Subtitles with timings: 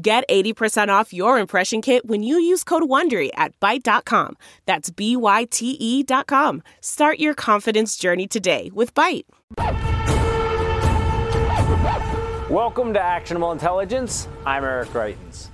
[0.00, 4.36] Get 80% off your impression kit when you use code WONDERY at Byte.com.
[4.64, 6.62] That's B-Y-T-E dot com.
[6.80, 9.24] Start your confidence journey today with Byte.
[12.48, 14.28] Welcome to Actionable Intelligence.
[14.46, 15.48] I'm Eric Greitens.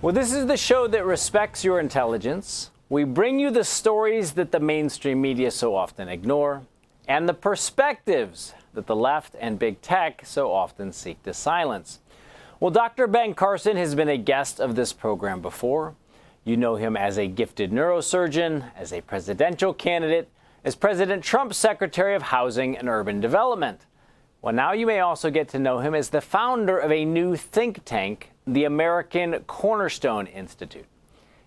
[0.00, 2.70] Well, this is the show that respects your intelligence.
[2.88, 6.62] We bring you the stories that the mainstream media so often ignore
[7.06, 11.98] and the perspectives that the left and big tech so often seek to silence.
[12.60, 13.06] Well, Dr.
[13.06, 15.94] Ben Carson has been a guest of this program before.
[16.44, 20.28] You know him as a gifted neurosurgeon, as a presidential candidate,
[20.62, 23.86] as President Trump's Secretary of Housing and Urban Development.
[24.42, 27.34] Well, now you may also get to know him as the founder of a new
[27.34, 30.84] think tank, the American Cornerstone Institute.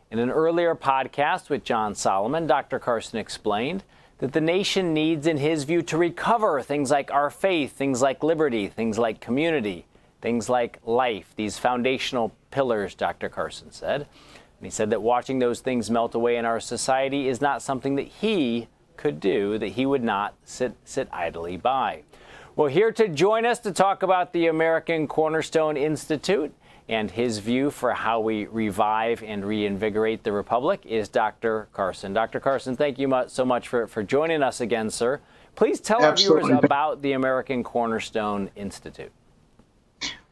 [0.10, 2.80] In an earlier podcast with John Solomon, Dr.
[2.80, 3.84] Carson explained
[4.18, 8.24] that the nation needs, in his view, to recover things like our faith, things like
[8.24, 9.86] liberty, things like community
[10.24, 13.28] things like life, these foundational pillars, Dr.
[13.28, 14.02] Carson said.
[14.02, 17.96] And he said that watching those things melt away in our society is not something
[17.96, 22.04] that he could do, that he would not sit, sit idly by.
[22.56, 26.54] Well, here to join us to talk about the American Cornerstone Institute
[26.88, 31.68] and his view for how we revive and reinvigorate the Republic is Dr.
[31.74, 32.14] Carson.
[32.14, 32.40] Dr.
[32.40, 35.20] Carson, thank you so much for, for joining us again, sir.
[35.56, 36.44] Please tell Absolutely.
[36.44, 39.12] our viewers about the American Cornerstone Institute.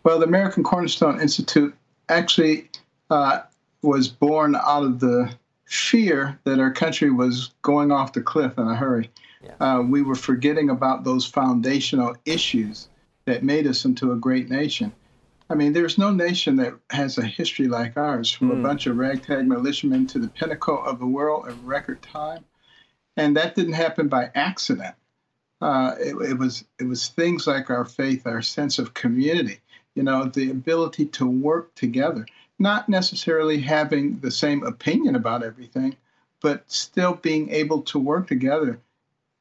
[0.03, 1.75] Well, the American Cornerstone Institute
[2.09, 2.69] actually
[3.09, 3.41] uh,
[3.81, 5.33] was born out of the
[5.65, 9.09] fear that our country was going off the cliff in a hurry.
[9.43, 9.55] Yeah.
[9.59, 12.89] Uh, we were forgetting about those foundational issues
[13.25, 14.91] that made us into a great nation.
[15.49, 18.53] I mean, there's no nation that has a history like ours, from mm.
[18.53, 18.63] a hmm.
[18.63, 22.45] bunch of ragtag militiamen to the pinnacle of the world in record time.
[23.17, 24.95] And that didn't happen by accident.
[25.59, 29.59] Uh, it, it, was it was things like our faith, our sense of community,
[29.95, 32.25] you know, the ability to work together,
[32.59, 35.95] not necessarily having the same opinion about everything,
[36.41, 38.79] but still being able to work together.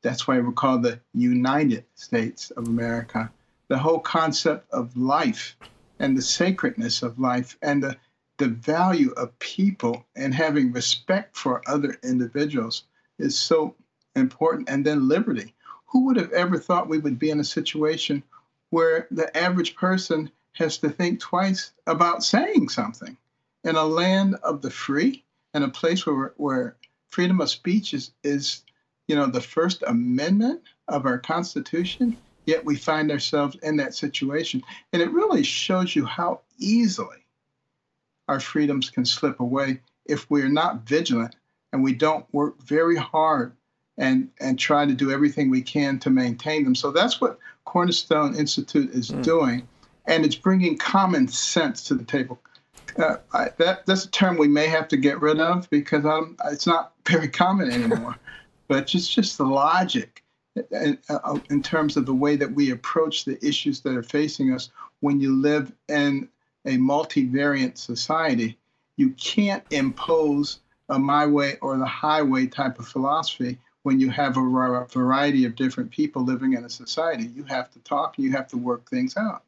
[0.02, 3.30] That's why we're called the United States of America.
[3.68, 5.56] The whole concept of life
[5.98, 7.96] and the sacredness of life and the,
[8.38, 12.84] the value of people and having respect for other individuals
[13.18, 13.74] is so
[14.16, 14.68] important.
[14.68, 15.54] And then liberty.
[15.86, 18.22] Who would have ever thought we would be in a situation
[18.70, 23.16] where the average person has to think twice about saying something.
[23.64, 25.24] In a land of the free,
[25.54, 26.76] in a place where, where
[27.08, 28.62] freedom of speech is, is,
[29.06, 32.16] you know, the First Amendment of our Constitution,
[32.46, 34.62] yet we find ourselves in that situation.
[34.92, 37.18] And it really shows you how easily
[38.28, 41.36] our freedoms can slip away if we're not vigilant
[41.72, 43.52] and we don't work very hard
[43.98, 46.74] and, and try to do everything we can to maintain them.
[46.74, 49.22] So that's what Cornerstone Institute is mm.
[49.22, 49.68] doing
[50.06, 52.40] and it's bringing common sense to the table.
[52.98, 56.36] Uh, I, that that's a term we may have to get rid of because um,
[56.50, 58.16] it's not very common anymore.
[58.68, 60.22] but it's just the logic
[60.70, 64.52] in, uh, in terms of the way that we approach the issues that are facing
[64.52, 66.28] us when you live in
[66.64, 68.56] a multivariant society.
[68.96, 74.36] You can't impose a my way or the highway type of philosophy when you have
[74.36, 77.30] a variety of different people living in a society.
[77.34, 79.42] You have to talk and you have to work things out.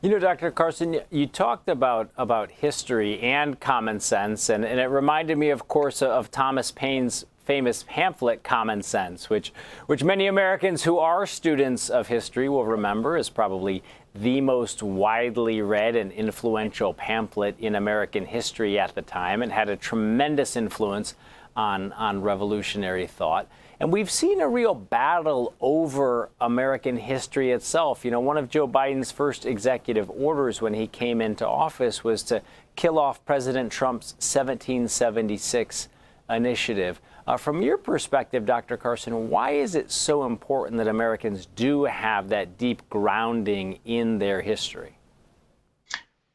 [0.00, 0.52] You know, Dr.
[0.52, 5.66] Carson, you talked about, about history and common sense, and, and it reminded me, of
[5.66, 9.52] course, of Thomas Paine's famous pamphlet Common Sense, which,
[9.86, 13.82] which many Americans who are students of history will remember is probably
[14.14, 19.68] the most widely read and influential pamphlet in American history at the time and had
[19.68, 21.16] a tremendous influence
[21.56, 23.48] on, on revolutionary thought.
[23.80, 28.04] And we've seen a real battle over American history itself.
[28.04, 32.24] You know, one of Joe Biden's first executive orders when he came into office was
[32.24, 32.42] to
[32.74, 35.88] kill off President Trump's 1776
[36.28, 37.00] initiative.
[37.26, 38.76] Uh, from your perspective, Dr.
[38.76, 44.40] Carson, why is it so important that Americans do have that deep grounding in their
[44.40, 44.98] history?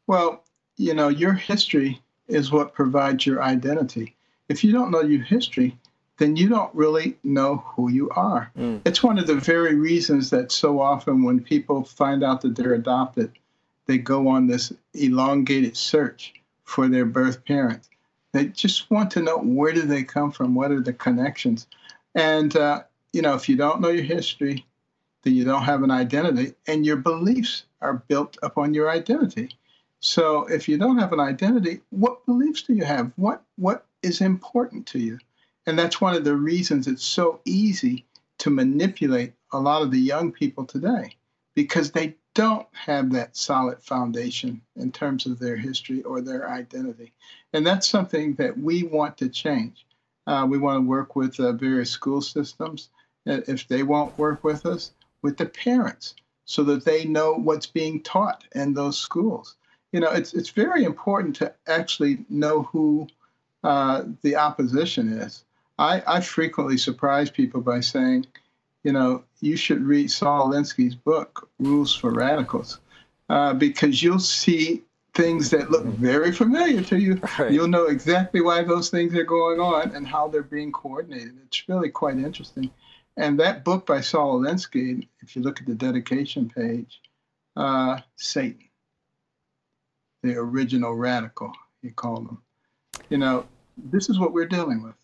[0.08, 0.44] Well,
[0.78, 4.16] you know, your history is what provides your identity.
[4.48, 5.78] If you don't know your history,
[6.24, 8.50] then you don't really know who you are.
[8.58, 8.80] Mm.
[8.86, 12.76] It's one of the very reasons that so often when people find out that they're
[12.76, 13.34] adopted,
[13.88, 16.34] they go on this elongated search
[16.64, 17.90] for their birth parents.
[18.32, 21.68] They just want to know where do they come from, what are the connections,
[22.16, 24.66] and uh, you know if you don't know your history,
[25.24, 29.50] then you don't have an identity, and your beliefs are built upon your identity.
[30.00, 33.12] So if you don't have an identity, what beliefs do you have?
[33.18, 35.20] What what is important to you?
[35.66, 38.06] And that's one of the reasons it's so easy
[38.40, 41.16] to manipulate a lot of the young people today
[41.56, 47.14] because they don't have that solid foundation in terms of their history or their identity.
[47.54, 49.86] And that's something that we want to change.
[50.26, 52.90] Uh, we want to work with uh, various school systems.
[53.26, 56.16] If they won't work with us, with the parents
[56.46, 59.56] so that they know what's being taught in those schools.
[59.92, 63.08] You know, it's, it's very important to actually know who
[63.64, 65.46] uh, the opposition is.
[65.78, 68.28] I, I frequently surprise people by saying,
[68.84, 72.80] you know, you should read Saul Alinsky's book, Rules for Radicals,
[73.30, 74.84] uh, because you'll see
[75.14, 77.22] things that look very familiar to you.
[77.40, 77.52] Right.
[77.52, 81.38] You'll know exactly why those things are going on and how they're being coordinated.
[81.46, 82.70] It's really quite interesting.
[83.18, 87.02] And that book by Saul Alinsky, if you look at the dedication page,
[87.56, 88.70] uh, Satan,
[90.24, 92.38] the original radical, he called him.
[93.10, 93.46] You know,
[93.78, 94.96] this is what we're dealing with.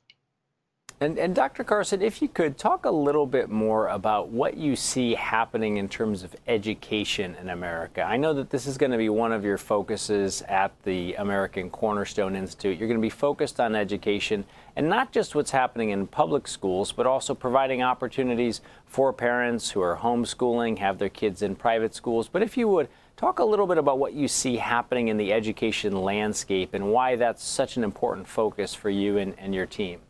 [1.02, 1.64] And, and, Dr.
[1.64, 5.88] Carson, if you could talk a little bit more about what you see happening in
[5.88, 8.04] terms of education in America.
[8.04, 11.70] I know that this is going to be one of your focuses at the American
[11.70, 12.78] Cornerstone Institute.
[12.78, 14.44] You're going to be focused on education
[14.76, 19.82] and not just what's happening in public schools, but also providing opportunities for parents who
[19.82, 22.28] are homeschooling, have their kids in private schools.
[22.28, 25.32] But if you would, talk a little bit about what you see happening in the
[25.32, 30.02] education landscape and why that's such an important focus for you and, and your team.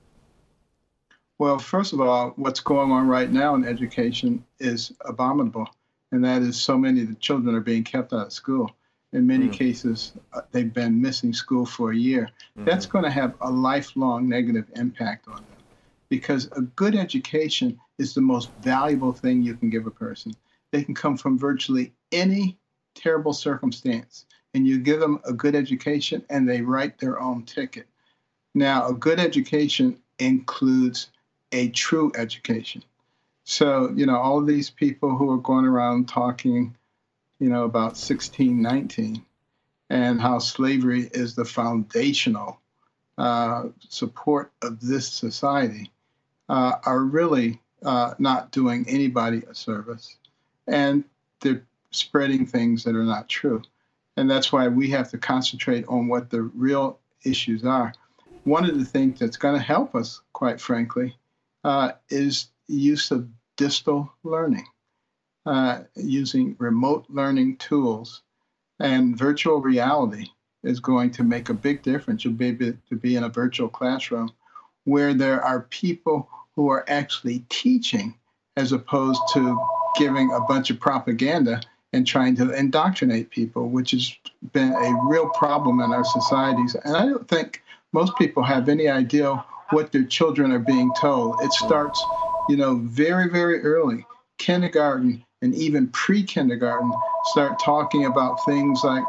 [1.40, 5.70] Well, first of all, what's going on right now in education is abominable,
[6.12, 8.70] and that is so many of the children are being kept out of school.
[9.14, 9.54] In many mm.
[9.54, 12.30] cases, uh, they've been missing school for a year.
[12.58, 12.66] Mm-hmm.
[12.66, 15.46] That's going to have a lifelong negative impact on them
[16.10, 20.34] because a good education is the most valuable thing you can give a person.
[20.72, 22.58] They can come from virtually any
[22.96, 27.88] terrible circumstance, and you give them a good education and they write their own ticket.
[28.54, 31.10] Now, a good education includes
[31.52, 32.84] a true education.
[33.44, 36.76] So, you know, all these people who are going around talking,
[37.40, 39.26] you know, about 1619
[39.90, 42.60] and how slavery is the foundational
[43.18, 45.92] uh, support of this society
[46.48, 50.18] uh, are really uh, not doing anybody a service.
[50.68, 51.04] And
[51.42, 53.64] they're spreading things that are not true.
[54.16, 57.94] And that's why we have to concentrate on what the real issues are.
[58.44, 61.16] One of the things that's going to help us, quite frankly,
[61.64, 63.28] uh, is use of
[63.58, 64.66] distance learning,
[65.46, 68.22] uh, using remote learning tools.
[68.80, 70.28] And virtual reality
[70.64, 72.24] is going to make a big difference.
[72.24, 74.32] You'll be able to be in a virtual classroom
[74.86, 78.14] where there are people who are actually teaching
[78.58, 79.58] as opposed to
[79.98, 81.62] giving a bunch of propaganda
[81.94, 84.14] and trying to indoctrinate people, which has
[84.54, 86.76] been a real problem in our societies.
[86.76, 87.64] And I don't think
[87.94, 91.36] most people have any idea what their children are being told.
[91.42, 92.04] It starts,
[92.48, 94.06] you know, very, very early.
[94.38, 96.92] Kindergarten and even pre kindergarten
[97.26, 99.04] start talking about things like,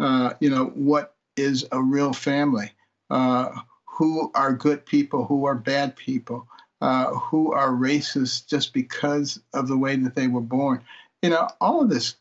[0.00, 2.70] uh, you know, what is a real family?
[3.10, 3.48] Uh,
[3.84, 5.24] who are good people?
[5.24, 6.46] Who are bad people?
[6.82, 10.82] Uh, who are racist just because of the way that they were born?
[11.22, 12.16] You know, all of this,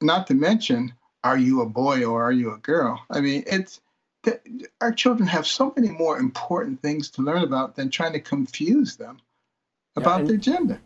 [0.00, 3.00] not to mention, are you a boy or are you a girl?
[3.10, 3.80] I mean, it's
[4.80, 8.96] our children have so many more important things to learn about than trying to confuse
[8.96, 9.18] them
[9.96, 10.80] about yeah, and, their gender.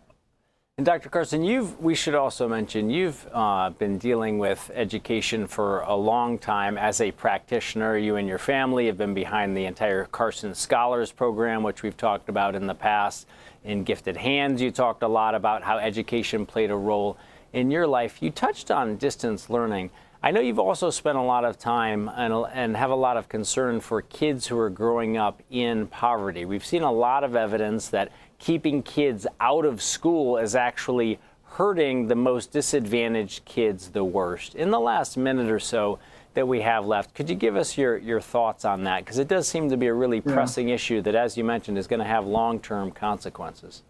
[0.78, 1.08] And Dr.
[1.08, 6.38] Carson, you've we should also mention you've uh, been dealing with education for a long
[6.38, 7.96] time as a practitioner.
[7.96, 12.28] You and your family have been behind the entire Carson Scholars Program, which we've talked
[12.28, 13.26] about in the past.
[13.64, 17.16] In Gifted Hands, you talked a lot about how education played a role
[17.52, 18.22] in your life.
[18.22, 19.90] You touched on distance learning.
[20.22, 23.28] I know you've also spent a lot of time and, and, have a lot of
[23.28, 26.44] concern for kids who are growing up in poverty.
[26.44, 32.08] We've seen a lot of evidence that keeping kids out of school is actually hurting
[32.08, 34.54] the most disadvantaged kids the worst.
[34.54, 35.98] In the last minute or so
[36.34, 39.04] that we have left, could you give us your, your thoughts on that?
[39.04, 40.34] Because it does seem to be a really yeah.
[40.34, 43.82] pressing issue that, as you mentioned, is going to have long term consequences.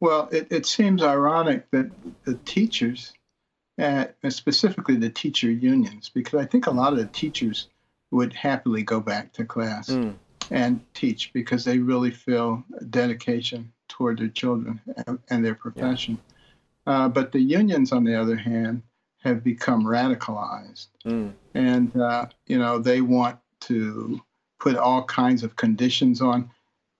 [0.00, 1.90] Well, it, it seems ironic that
[2.24, 3.12] the teachers
[3.78, 7.68] uh, specifically the teacher unions, because I think a lot of the teachers
[8.10, 10.14] would happily go back to class mm.
[10.50, 16.18] and teach because they really feel dedication toward their children and, and their profession.
[16.86, 17.04] Yeah.
[17.04, 18.82] Uh, but the unions, on the other hand,
[19.18, 20.86] have become radicalized.
[21.04, 21.32] Mm.
[21.54, 24.20] And, uh, you know, they want to
[24.60, 26.50] put all kinds of conditions on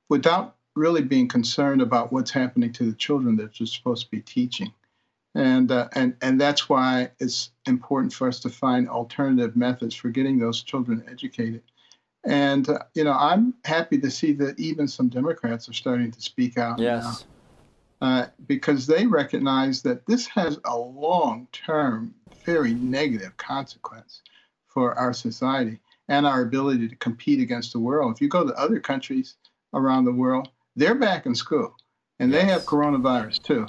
[0.08, 4.20] without really being concerned about what's happening to the children that you're supposed to be
[4.20, 4.72] teaching.
[5.36, 10.08] And, uh, and, and that's why it's important for us to find alternative methods for
[10.08, 11.62] getting those children educated.
[12.24, 16.22] And, uh, you know, I'm happy to see that even some Democrats are starting to
[16.22, 17.04] speak out yes.
[18.00, 18.06] now.
[18.08, 22.14] Uh, because they recognize that this has a long term,
[22.46, 24.22] very negative consequence
[24.66, 28.14] for our society and our ability to compete against the world.
[28.14, 29.36] If you go to other countries
[29.74, 31.74] around the world, they're back in school
[32.20, 32.40] and yes.
[32.40, 33.66] they have coronavirus too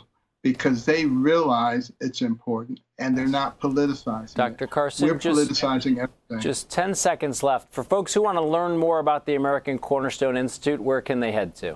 [0.52, 4.36] because they realize it's important and they're not politicizing.
[4.36, 4.68] Dr.
[4.68, 6.40] Carson, we're just, politicizing everything.
[6.40, 7.74] Just 10 seconds left.
[7.74, 11.34] For folks who want to learn more about the American Cornerstone Institute, where can they
[11.34, 11.76] head to?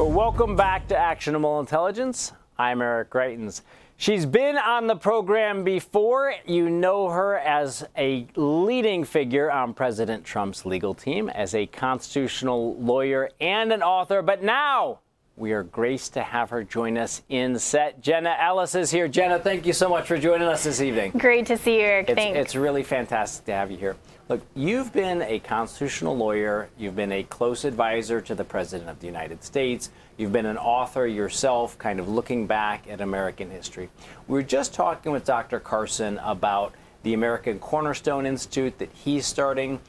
[0.00, 2.32] Well, welcome back to Actionable Intelligence.
[2.58, 3.60] I'm Eric Greitens.
[3.98, 6.32] She's been on the program before.
[6.46, 12.76] You know her as a leading figure on President Trump's legal team, as a constitutional
[12.76, 14.22] lawyer and an author.
[14.22, 15.00] But now
[15.36, 18.00] we are graced to have her join us in set.
[18.00, 19.08] Jenna Ellis is here.
[19.08, 21.12] Jenna, thank you so much for joining us this evening.
[21.16, 22.08] Great to see you, Eric.
[22.10, 22.38] It's, Thanks.
[22.38, 23.96] It's really fantastic to have you here.
[24.28, 29.00] Look, you've been a constitutional lawyer, you've been a close advisor to the President of
[29.00, 33.88] the United States, you've been an author yourself, kind of looking back at American history.
[34.28, 35.58] We were just talking with Dr.
[35.58, 39.80] Carson about the American Cornerstone Institute that he's starting.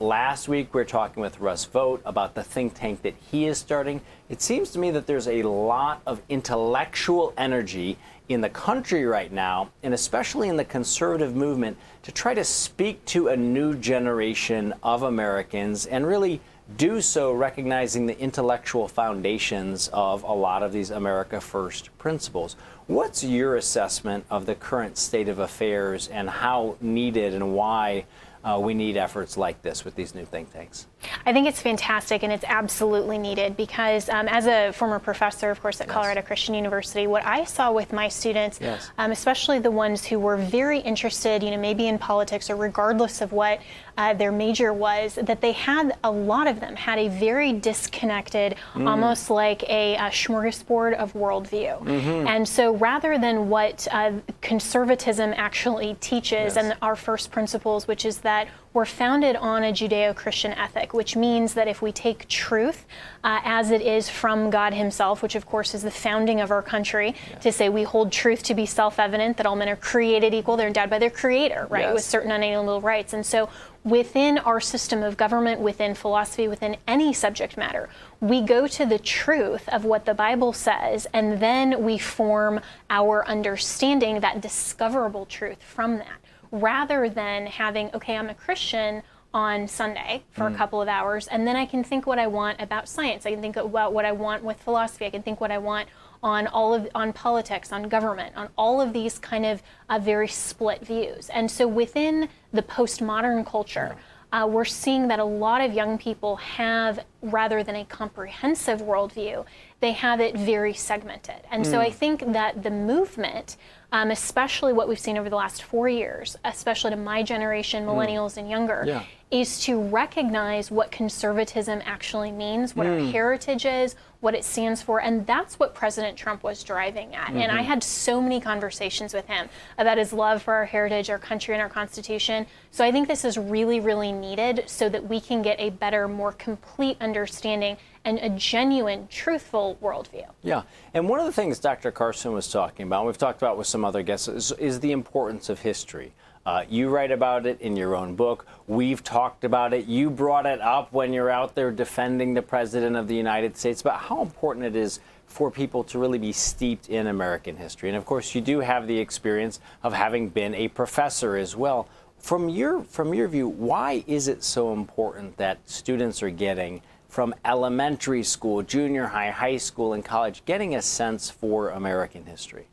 [0.00, 3.58] Last week, we were talking with Russ Vought about the think tank that he is
[3.58, 4.00] starting.
[4.28, 7.96] It seems to me that there's a lot of intellectual energy
[8.28, 13.04] in the country right now, and especially in the conservative movement, to try to speak
[13.04, 16.40] to a new generation of Americans and really
[16.76, 22.56] do so recognizing the intellectual foundations of a lot of these America First principles.
[22.88, 28.06] What's your assessment of the current state of affairs and how needed and why
[28.44, 30.86] Uh, we need efforts like this with these new think tanks.
[31.24, 35.60] I think it's fantastic and it's absolutely needed because, um, as a former professor, of
[35.60, 35.94] course, at yes.
[35.94, 38.90] Colorado Christian University, what I saw with my students, yes.
[38.98, 43.20] um, especially the ones who were very interested, you know, maybe in politics or regardless
[43.20, 43.60] of what
[43.96, 48.56] uh, their major was, that they had a lot of them had a very disconnected,
[48.74, 48.88] mm.
[48.88, 51.78] almost like a, a, smorgasbord of worldview.
[51.80, 52.26] Mm-hmm.
[52.26, 56.56] And so, rather than what uh, conservatism actually teaches yes.
[56.56, 60.92] and our first principles, which is that that were founded on a Judeo Christian ethic,
[60.92, 62.84] which means that if we take truth
[63.22, 66.60] uh, as it is from God Himself, which of course is the founding of our
[66.60, 67.42] country, yes.
[67.44, 70.56] to say we hold truth to be self evident, that all men are created equal,
[70.56, 71.94] they're endowed by their Creator, right, yes.
[71.94, 73.12] with certain unalienable rights.
[73.12, 73.48] And so
[73.84, 77.88] within our system of government, within philosophy, within any subject matter,
[78.20, 83.24] we go to the truth of what the Bible says, and then we form our
[83.28, 86.23] understanding, that discoverable truth from that
[86.54, 90.54] rather than having, okay, I'm a Christian on Sunday for mm.
[90.54, 93.26] a couple of hours, and then I can think what I want about science.
[93.26, 95.06] I can think about what I want with philosophy.
[95.06, 95.88] I can think what I want
[96.22, 100.28] on all of on politics, on government, on all of these kind of uh, very
[100.28, 101.28] split views.
[101.30, 103.96] And so within the postmodern culture.
[104.32, 109.44] Uh, we're seeing that a lot of young people have, rather than a comprehensive worldview,
[109.78, 111.40] they have it very segmented.
[111.52, 111.70] And mm.
[111.70, 113.56] so I think that the movement
[113.94, 117.88] um, especially what we've seen over the last four years, especially to my generation, mm.
[117.88, 118.38] millennials mm.
[118.38, 119.04] and younger, yeah.
[119.34, 123.04] Is to recognize what conservatism actually means, what mm.
[123.04, 127.26] our heritage is, what it stands for, and that's what President Trump was driving at.
[127.26, 127.38] Mm-hmm.
[127.38, 127.66] And I mm-hmm.
[127.66, 131.60] had so many conversations with him about his love for our heritage, our country, and
[131.60, 132.46] our Constitution.
[132.70, 136.06] So I think this is really, really needed so that we can get a better,
[136.06, 140.28] more complete understanding and a genuine, truthful worldview.
[140.44, 140.62] Yeah,
[140.94, 141.90] and one of the things Dr.
[141.90, 144.92] Carson was talking about, and we've talked about with some other guests, is, is the
[144.92, 146.12] importance of history.
[146.46, 148.46] Uh, you write about it in your own book.
[148.66, 149.86] We've talked about it.
[149.86, 153.80] You brought it up when you're out there defending the President of the United States
[153.80, 157.88] about how important it is for people to really be steeped in American history.
[157.88, 161.88] And of course, you do have the experience of having been a professor as well.
[162.18, 167.34] From your, from your view, why is it so important that students are getting from
[167.44, 172.66] elementary school, junior high, high school, and college, getting a sense for American history?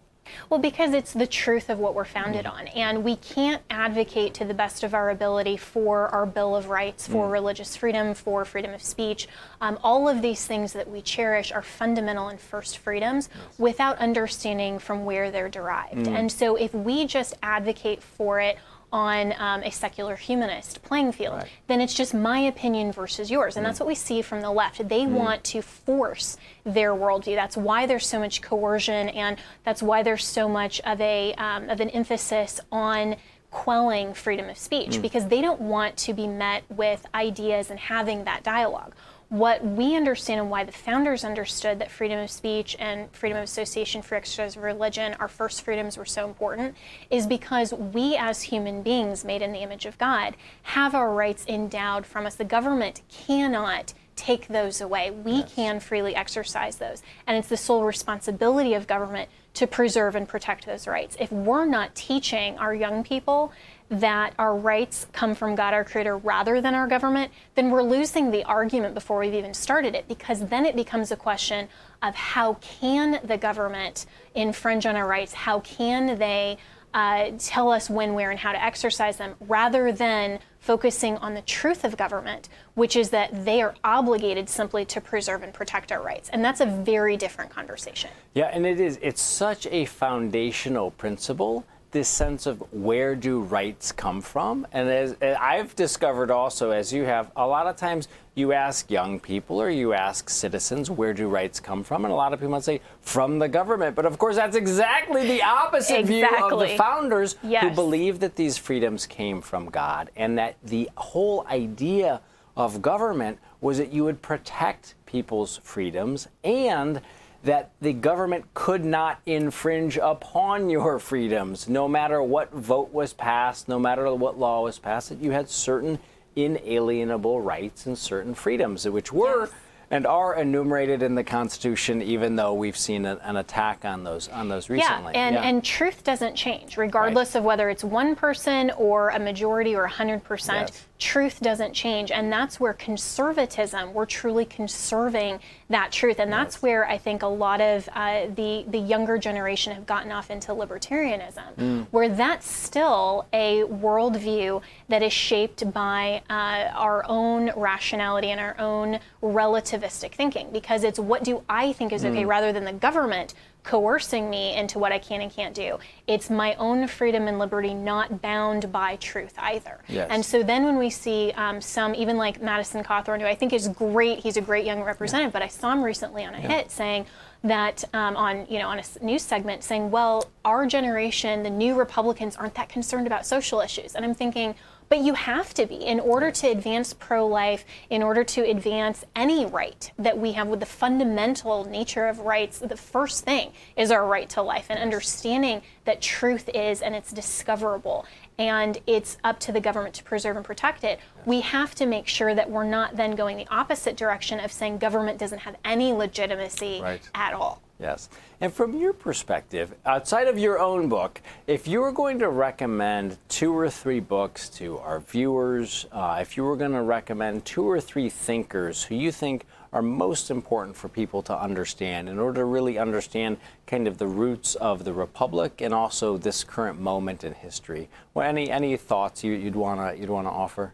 [0.50, 2.54] Well, because it's the truth of what we're founded mm.
[2.54, 2.68] on.
[2.70, 7.08] And we can't advocate to the best of our ability for our Bill of Rights,
[7.08, 7.32] for mm.
[7.32, 9.28] religious freedom, for freedom of speech.
[9.60, 13.60] Um, all of these things that we cherish are fundamental and first freedoms yes.
[13.60, 16.06] without understanding from where they're derived.
[16.06, 16.20] Mm.
[16.20, 18.58] And so if we just advocate for it,
[18.92, 21.50] on um, a secular humanist playing field, right.
[21.68, 23.56] then it's just my opinion versus yours.
[23.56, 23.70] And mm.
[23.70, 24.88] that's what we see from the left.
[24.88, 25.12] They mm.
[25.12, 27.36] want to force their worldview.
[27.36, 31.70] That's why there's so much coercion, and that's why there's so much of, a, um,
[31.70, 33.16] of an emphasis on
[33.52, 35.02] quelling freedom of speech mm.
[35.02, 38.94] because they don't want to be met with ideas and having that dialogue
[39.32, 43.46] what we understand and why the founders understood that freedom of speech and freedom of
[43.46, 46.76] association, free exercise of religion, our first freedoms were so important,
[47.10, 51.46] is because we as human beings made in the image of God have our rights
[51.48, 52.36] endowed from us.
[52.36, 55.12] The government cannot take those away.
[55.12, 55.56] We yes.
[55.56, 57.02] can freely exercise those.
[57.26, 61.16] And it's the sole responsibility of government to preserve and protect those rights.
[61.20, 63.54] If we're not teaching our young people
[63.92, 68.32] that our rights come from God, our Creator, rather than our government, then we're losing
[68.32, 71.68] the argument before we've even started it because then it becomes a question
[72.02, 75.34] of how can the government infringe on our rights?
[75.34, 76.58] How can they
[76.94, 81.42] uh, tell us when, where, and how to exercise them rather than focusing on the
[81.42, 86.02] truth of government, which is that they are obligated simply to preserve and protect our
[86.02, 86.30] rights.
[86.30, 88.12] And that's a very different conversation.
[88.36, 89.00] Yeah, and it is.
[89.02, 94.66] It's such a foundational principle this sense of where do rights come from?
[94.72, 99.20] And as, I've discovered also, as you have, a lot of times you ask young
[99.20, 102.06] people or you ask citizens, where do rights come from?
[102.06, 103.96] And a lot of people might say, from the government.
[103.96, 106.22] But of course, that's exactly the opposite exactly.
[106.22, 107.64] view of the founders yes.
[107.64, 112.22] who believe that these freedoms came from God and that the whole idea
[112.56, 117.02] of government was that you would protect people's freedoms and
[117.44, 123.68] that the government could not infringe upon your freedoms, no matter what vote was passed,
[123.68, 125.98] no matter what law was passed, that you had certain
[126.36, 129.52] inalienable rights and certain freedoms, which were yes
[129.92, 134.30] and are enumerated in the Constitution, even though we've seen a, an attack on those
[134.30, 135.12] on those recently.
[135.14, 135.44] Yeah, and, yeah.
[135.44, 137.40] and truth doesn't change, regardless right.
[137.40, 140.48] of whether it's one person or a majority or 100%.
[140.48, 140.86] Yes.
[140.98, 142.12] Truth doesn't change.
[142.12, 146.20] And that's where conservatism, we're truly conserving that truth.
[146.20, 146.62] And that's yes.
[146.62, 150.52] where I think a lot of uh, the, the younger generation have gotten off into
[150.52, 151.88] libertarianism, mm.
[151.92, 158.58] where that's still a worldview that is shaped by uh, our own rationality and our
[158.60, 162.28] own relative relativistic thinking because it's what do I think is okay mm.
[162.28, 165.78] rather than the government coercing me into what I can and can't do.
[166.08, 169.82] It's my own freedom and liberty, not bound by truth either.
[169.88, 170.08] Yes.
[170.10, 173.54] And so then when we see um, some, even like Madison Cawthorn, who I think
[173.54, 175.40] is great, he's a great young representative, yeah.
[175.40, 176.48] but I saw him recently on a yeah.
[176.48, 177.06] hit saying
[177.44, 181.76] that um, on you know on a news segment saying, well, our generation, the new
[181.76, 184.56] Republicans, aren't that concerned about social issues, and I'm thinking
[184.92, 189.06] but you have to be in order to advance pro life, in order to advance
[189.16, 192.60] any right that we have with the fundamental nature of rights.
[192.60, 197.14] The first thing is our right to life and understanding that truth is and it's
[197.14, 198.06] discoverable
[198.38, 201.00] and it's up to the government to preserve and protect it.
[201.26, 204.80] We have to make sure that we're not then going the opposite direction of saying
[204.80, 207.10] government doesn't have any legitimacy right.
[207.16, 207.62] at all.
[207.82, 208.10] Yes.
[208.40, 213.18] And from your perspective, outside of your own book, if you were going to recommend
[213.28, 217.64] two or three books to our viewers, uh, if you were going to recommend two
[217.64, 222.42] or three thinkers who you think are most important for people to understand in order
[222.42, 227.24] to really understand kind of the roots of the republic and also this current moment
[227.24, 230.74] in history, well, any any thoughts you, would wanna you'd wanna offer?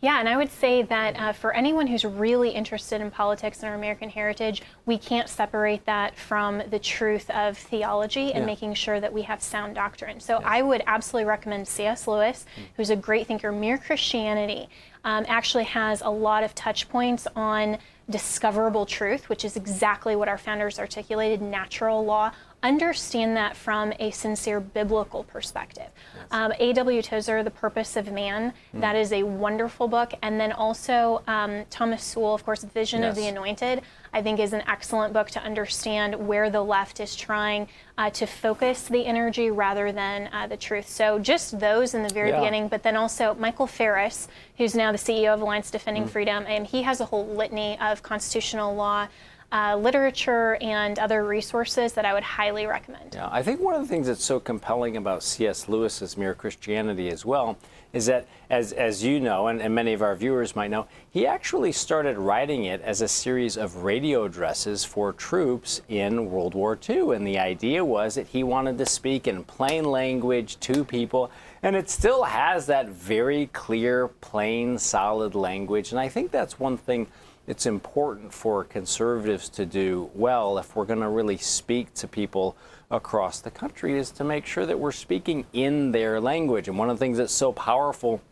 [0.00, 3.68] Yeah, and I would say that uh, for anyone who's really interested in politics and
[3.68, 8.46] our American heritage, we can't separate that from the truth of theology and yeah.
[8.46, 10.20] making sure that we have sound doctrine.
[10.20, 12.06] So I would absolutely recommend C.S.
[12.06, 12.64] Lewis, mm.
[12.76, 13.52] who's a great thinker.
[13.52, 14.68] Mere Christianity
[15.04, 17.78] um, actually has a lot of touch points on
[18.10, 24.10] discoverable truth, which is exactly what our founders articulated natural law, understand that from a
[24.10, 25.88] sincere biblical perspective.
[26.14, 26.26] Yes.
[26.30, 27.02] Um, A.W.
[27.02, 28.80] Tozer, The Purpose of Man, mm.
[28.80, 30.12] that is a wonderful book.
[30.22, 33.10] And then also um, Thomas Sowell, of course, Vision yes.
[33.10, 33.82] of the Anointed.
[34.12, 38.26] I think is an excellent book to understand where the left is trying uh, to
[38.26, 40.88] focus the energy rather than uh, the truth.
[40.88, 42.40] So just those in the very yeah.
[42.40, 46.10] beginning, but then also Michael Farris, who's now the CEO of Alliance Defending mm.
[46.10, 49.06] Freedom, and he has a whole litany of constitutional law
[49.52, 53.14] uh, literature and other resources that I would highly recommend.
[53.14, 55.68] Yeah, I think one of the things that's so compelling about C.S.
[55.68, 57.58] Lewis's Mere Christianity as well
[57.92, 61.26] is that, as, as you know, and, and many of our viewers might know, he
[61.26, 66.78] actually started writing it as a series of radio addresses for troops in World War
[66.88, 67.16] II.
[67.16, 71.32] And the idea was that he wanted to speak in plain language to people.
[71.64, 75.90] And it still has that very clear, plain, solid language.
[75.90, 77.08] And I think that's one thing
[77.50, 82.56] it's important for conservatives to do well if we're going to really speak to people
[82.92, 86.68] across the country is to make sure that we're speaking in their language.
[86.68, 88.22] And one of the things that's so powerful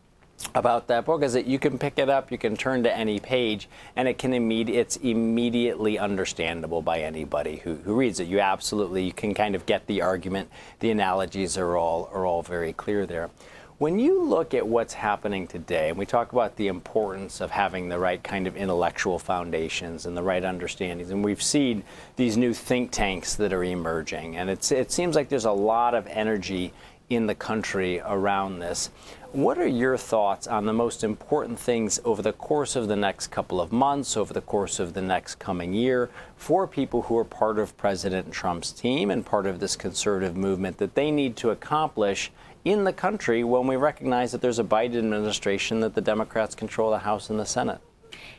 [0.54, 3.18] about that book is that you can pick it up, you can turn to any
[3.18, 8.28] page, and it can imme- it's immediately understandable by anybody who, who reads it.
[8.28, 10.48] You absolutely you can kind of get the argument.
[10.78, 13.30] The analogies are all are all very clear there.
[13.78, 17.88] When you look at what's happening today, and we talk about the importance of having
[17.88, 21.84] the right kind of intellectual foundations and the right understandings, and we've seen
[22.16, 25.94] these new think tanks that are emerging, and it's, it seems like there's a lot
[25.94, 26.72] of energy
[27.08, 28.90] in the country around this.
[29.30, 33.28] What are your thoughts on the most important things over the course of the next
[33.28, 37.24] couple of months, over the course of the next coming year, for people who are
[37.24, 41.50] part of President Trump's team and part of this conservative movement that they need to
[41.50, 42.32] accomplish
[42.64, 46.90] in the country when we recognize that there's a Biden administration, that the Democrats control
[46.90, 47.80] the House and the Senate?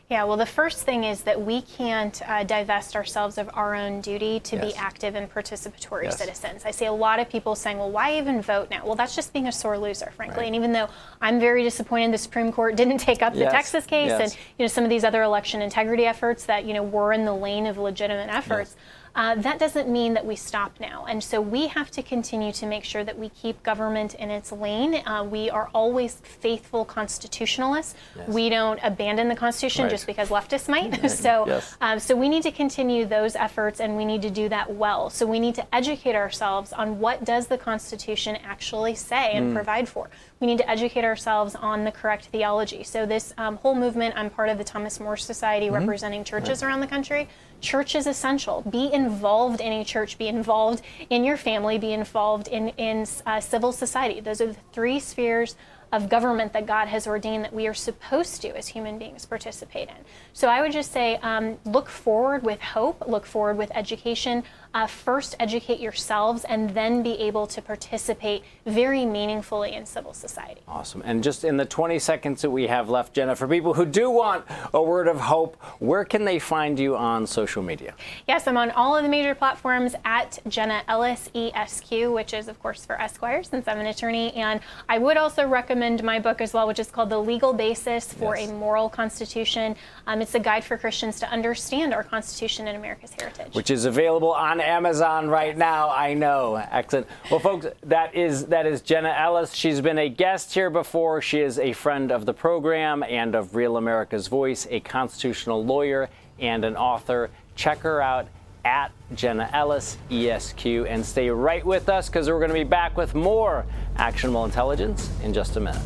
[0.09, 4.01] Yeah, well, the first thing is that we can't uh, divest ourselves of our own
[4.01, 4.65] duty to yes.
[4.65, 6.17] be active and participatory yes.
[6.17, 6.65] citizens.
[6.65, 8.83] I see a lot of people saying, well, why even vote now?
[8.83, 10.39] Well, that's just being a sore loser, frankly.
[10.39, 10.47] Right.
[10.47, 10.89] And even though
[11.21, 13.45] I'm very disappointed the Supreme Court didn't take up yes.
[13.45, 16.73] the Texas case and you know some of these other election integrity efforts that you
[16.73, 18.75] know were in the lane of legitimate efforts.
[19.15, 21.05] Uh, that doesn't mean that we stop now.
[21.07, 24.51] And so we have to continue to make sure that we keep government in its
[24.51, 24.95] lane.
[25.05, 27.95] Uh, we are always faithful constitutionalists.
[28.15, 28.27] Yes.
[28.29, 29.91] We don't abandon the Constitution right.
[29.91, 31.09] just because leftists might.
[31.11, 31.77] so, yes.
[31.81, 35.09] um, so we need to continue those efforts, and we need to do that well.
[35.09, 39.53] So we need to educate ourselves on what does the Constitution actually say and mm.
[39.53, 40.09] provide for.
[40.39, 42.83] We need to educate ourselves on the correct theology.
[42.83, 45.75] So this um, whole movement, I'm part of the Thomas More Society, mm-hmm.
[45.75, 46.69] representing churches right.
[46.69, 47.27] around the country.
[47.61, 48.61] Church is essential.
[48.69, 50.17] Be involved in a church.
[50.17, 51.77] Be involved in your family.
[51.77, 54.19] Be involved in in uh, civil society.
[54.19, 55.55] Those are the three spheres
[55.91, 59.89] of government that God has ordained that we are supposed to, as human beings, participate
[59.89, 59.95] in.
[60.33, 64.43] So I would just say um, look forward with hope, look forward with education,
[64.73, 70.61] uh, first educate yourselves and then be able to participate very meaningfully in civil society.
[70.67, 71.01] Awesome.
[71.03, 74.09] And just in the 20 seconds that we have left, Jenna, for people who do
[74.09, 77.95] want a word of hope, where can they find you on social media?
[78.27, 82.59] Yes, I'm on all of the major platforms at Jenna Ellis ESQ, which is, of
[82.59, 84.33] course, for Esquire, since I'm an attorney.
[84.33, 88.13] And I would also recommend my book as well, which is called The Legal Basis
[88.13, 88.49] for yes.
[88.49, 89.75] a Moral Constitution.
[90.05, 93.53] Um, it's a guide for Christians to understand our Constitution and America's heritage.
[93.53, 95.89] Which is available on Amazon right now.
[95.89, 96.55] I know.
[96.55, 97.07] Excellent.
[97.29, 99.53] Well, folks, that is that is Jenna Ellis.
[99.53, 101.21] She's been a guest here before.
[101.21, 106.09] She is a friend of the program and of Real America's Voice, a constitutional lawyer
[106.39, 107.29] and an author.
[107.55, 108.27] Check her out
[108.65, 112.97] at Jenna Ellis ESQ and stay right with us because we're going to be back
[112.97, 115.81] with more actionable intelligence in just a minute.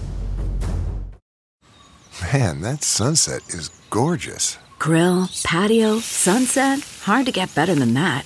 [2.31, 4.57] Man, that sunset is gorgeous.
[4.79, 6.79] Grill, patio, sunset.
[7.03, 8.25] Hard to get better than that.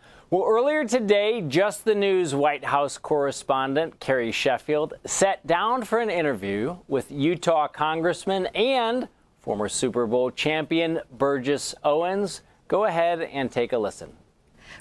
[0.31, 6.09] Well, earlier today, Just the News White House correspondent Carrie Sheffield sat down for an
[6.09, 9.09] interview with Utah Congressman and
[9.41, 12.43] former Super Bowl champion Burgess Owens.
[12.69, 14.13] Go ahead and take a listen.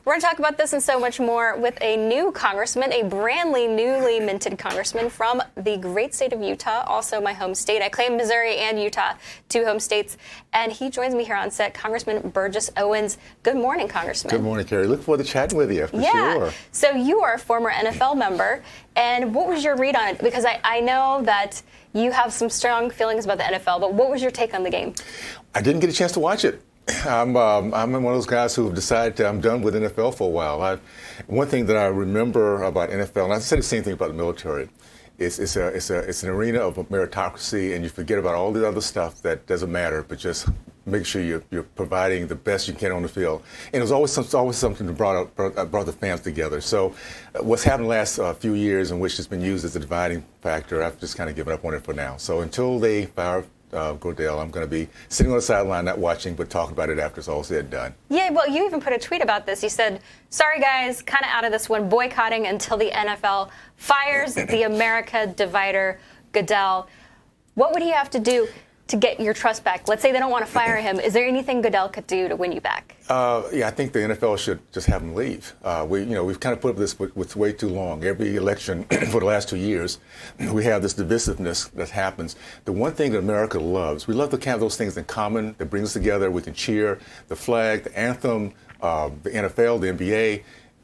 [0.04, 3.02] We're going to talk about this and so much more with a new congressman, a
[3.02, 7.82] brandly newly minted congressman from the great state of Utah, also my home state.
[7.82, 9.14] I claim Missouri and Utah,
[9.48, 10.16] two home states.
[10.52, 13.18] And he joins me here on set, Congressman Burgess Owens.
[13.42, 14.30] Good morning, Congressman.
[14.30, 14.86] Good morning, Carrie.
[14.86, 16.34] Look forward to chatting with you, for yeah.
[16.34, 16.52] sure.
[16.72, 18.62] So you are a former NFL member.
[18.96, 20.18] And what was your read on it?
[20.18, 24.10] Because I, I know that you have some strong feelings about the NFL, but what
[24.10, 24.94] was your take on the game?
[25.54, 26.62] I didn't get a chance to watch it.
[27.06, 30.28] I'm um, I'm one of those guys who have decided I'm done with NFL for
[30.28, 30.62] a while.
[30.62, 30.78] I,
[31.26, 34.14] one thing that I remember about NFL, and I said the same thing about the
[34.14, 34.68] military,
[35.18, 38.52] it's, it's, a, it's, a, it's an arena of meritocracy, and you forget about all
[38.52, 40.48] the other stuff that doesn't matter, but just
[40.86, 43.42] make sure you're, you're providing the best you can on the field.
[43.72, 46.62] And there's always, always something that brought, brought, brought, the fans together.
[46.62, 46.94] So
[47.34, 49.80] uh, what's happened the last uh, few years in which it's been used as a
[49.80, 52.16] dividing factor, I've just kind of given up on it for now.
[52.16, 54.40] So until they fire uh, Goodell.
[54.40, 57.20] I'm going to be sitting on the sideline, not watching, but talking about it after
[57.20, 57.94] it's all said and done.
[58.08, 59.62] Yeah, well, you even put a tweet about this.
[59.62, 64.34] You said, sorry, guys, kind of out of this one, boycotting until the NFL fires
[64.34, 66.00] the America divider,
[66.32, 66.88] Goodell.
[67.54, 68.48] What would he have to do?
[68.90, 69.88] To get your trust back?
[69.88, 71.00] Let's say they don't want to fire him.
[71.00, 72.96] Is there anything Goodell could do to win you back?
[73.08, 75.54] Uh, yeah, I think the NFL should just have him leave.
[75.64, 78.04] Uh, we, you know, we've kind of put up this with, with way too long.
[78.04, 79.98] Every election for the last two years,
[80.52, 82.36] we have this divisiveness that happens.
[82.64, 85.66] The one thing that America loves, we love to have those things in common that
[85.66, 86.30] brings us together.
[86.30, 86.98] We can cheer
[87.28, 90.42] the flag, the anthem, uh, the NFL, the NBA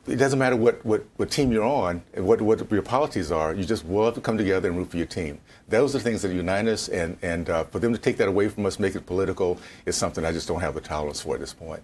[0.08, 3.54] it doesn't matter what, what, what team you're on and what, what your policies are.
[3.54, 5.40] You just love to come together and root for your team.
[5.68, 8.48] Those are things that unite us, and, and uh, for them to take that away
[8.48, 11.40] from us, make it political, is something I just don't have the tolerance for at
[11.40, 11.82] this point.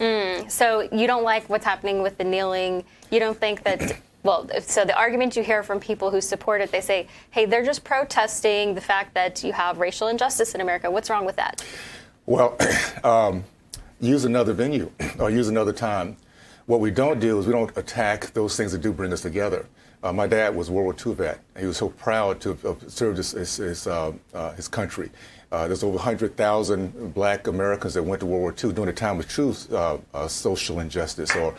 [0.00, 2.84] Mm, so you don't like what's happening with the kneeling.
[3.10, 4.00] You don't think that.
[4.24, 7.64] Well, so the argument you hear from people who support it, they say, hey, they're
[7.64, 10.90] just protesting the fact that you have racial injustice in America.
[10.90, 11.64] What's wrong with that?
[12.26, 12.58] Well,
[13.04, 13.44] um,
[14.00, 16.16] use another venue or use another time.
[16.68, 19.64] What we don't do is we don't attack those things that do bring us together.
[20.02, 21.40] Uh, my dad was World War II vet.
[21.58, 25.10] He was so proud to have served his, his, his, uh, uh, his country.
[25.50, 29.18] Uh, there's over 100,000 black Americans that went to World War II during a time
[29.18, 31.54] of true uh, uh, social injustice or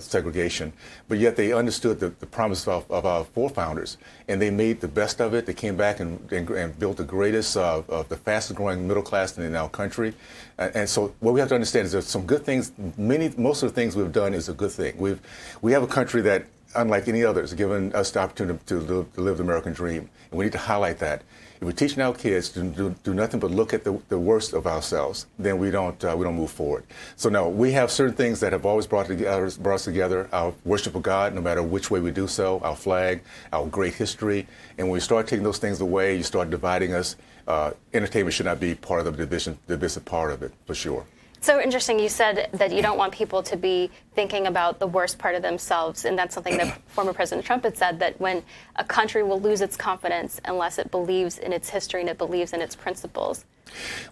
[0.00, 0.72] segregation.
[1.08, 4.88] But yet they understood the, the promise of, of, our forefathers, and they made the
[4.88, 5.44] best of it.
[5.44, 9.36] They came back and, and, and built the greatest, of the fastest growing middle class
[9.36, 10.14] in our country.
[10.58, 12.72] and so what we have to understand is there's some good things.
[12.96, 14.96] Many, most of the things we've done is a good thing.
[14.96, 15.20] We've,
[15.60, 19.12] we have a country that unlike any others, has given us the opportunity to live,
[19.14, 20.10] to live the American dream.
[20.30, 21.22] And we need to highlight that.
[21.56, 24.52] If we're teaching our kids to do, do nothing but look at the, the, worst
[24.52, 26.84] of ourselves, then we don't uh, we don't move forward.
[27.16, 30.28] So no, we have certain things that have always brought, together, brought us together.
[30.32, 33.94] Our worship of God, no matter which way we do so, our flag, our great
[33.94, 37.16] history, and when we start taking those things away, you start dividing us.
[37.48, 41.06] Uh, entertainment should not be part of the division, divisive part of it, for sure.
[41.46, 42.00] So interesting.
[42.00, 45.42] You said that you don't want people to be thinking about the worst part of
[45.42, 48.42] themselves, and that's something that former President Trump had said that when
[48.74, 52.52] a country will lose its confidence unless it believes in its history and it believes
[52.52, 53.44] in its principles.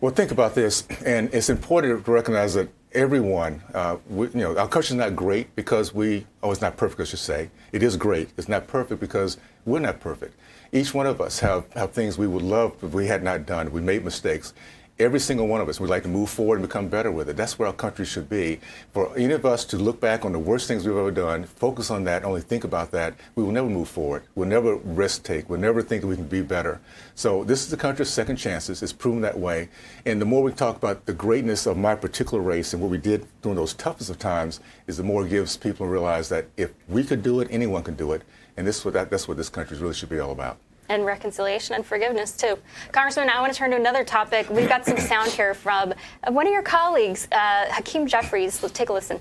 [0.00, 4.56] Well, think about this, and it's important to recognize that everyone, uh, we, you know,
[4.56, 7.50] our country's not great because we, oh, it's not perfect, I should say.
[7.72, 8.28] It is great.
[8.36, 10.38] It's not perfect because we're not perfect.
[10.70, 13.72] Each one of us have, have things we would love if we had not done.
[13.72, 14.54] We made mistakes
[14.98, 17.36] every single one of us We'd like to move forward and become better with it.
[17.36, 18.60] That's where our country should be.
[18.92, 21.90] For any of us to look back on the worst things we've ever done, focus
[21.90, 24.22] on that, only think about that, we will never move forward.
[24.34, 25.50] We'll never risk take.
[25.50, 26.80] We'll never think that we can be better.
[27.16, 28.82] So this is the country's second chances.
[28.82, 29.68] It's proven that way.
[30.06, 32.98] And the more we talk about the greatness of my particular race and what we
[32.98, 36.72] did during those toughest of times, is the more it gives people realize that if
[36.88, 38.22] we could do it, anyone can do it.
[38.56, 41.84] And this that, that's what this country really should be all about and reconciliation and
[41.84, 42.58] forgiveness too.
[42.92, 44.48] Congressman, I want to turn to another topic.
[44.50, 45.94] We've got some sound here from
[46.28, 48.62] one of your colleagues, uh, Hakeem Jeffries.
[48.62, 49.20] Let's take a listen.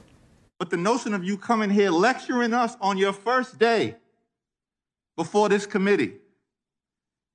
[0.60, 3.96] But the notion of you coming here lecturing us on your first day
[5.18, 6.14] before this committee,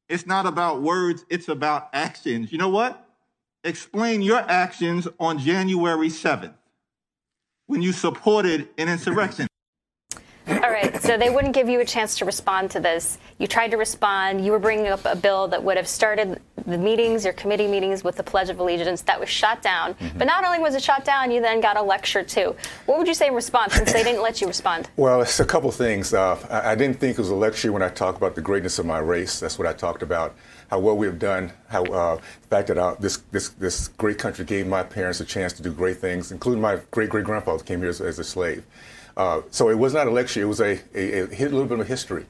[0.09, 2.53] it's not about words, it's about actions.
[2.53, 3.07] You know what?
[3.65, 6.55] Explain your actions on January 7th
[7.67, 9.48] when you supported an insurrection.
[11.09, 13.17] So they wouldn't give you a chance to respond to this.
[13.39, 14.45] You tried to respond.
[14.45, 18.05] You were bringing up a bill that would have started the meetings, your committee meetings
[18.05, 19.01] with the Pledge of Allegiance.
[19.01, 19.95] That was shot down.
[19.95, 20.19] Mm-hmm.
[20.19, 22.55] But not only was it shot down, you then got a lecture too.
[22.85, 24.91] What would you say in response since they didn't let you respond?
[24.99, 26.13] Well, it's a couple things.
[26.13, 28.79] Uh, I, I didn't think it was a lecture when I talked about the greatness
[28.79, 29.41] of my race.
[29.41, 30.35] That's what I talked about.
[30.71, 31.53] How well we have done.
[31.69, 35.25] How uh, the fact that uh, this this this great country gave my parents a
[35.25, 38.25] chance to do great things, including my great great grandfather came here as, as a
[38.25, 38.65] slave.
[39.19, 41.89] Uh, so it was not a lecture, it was a, a, a little bit of
[41.89, 42.25] history.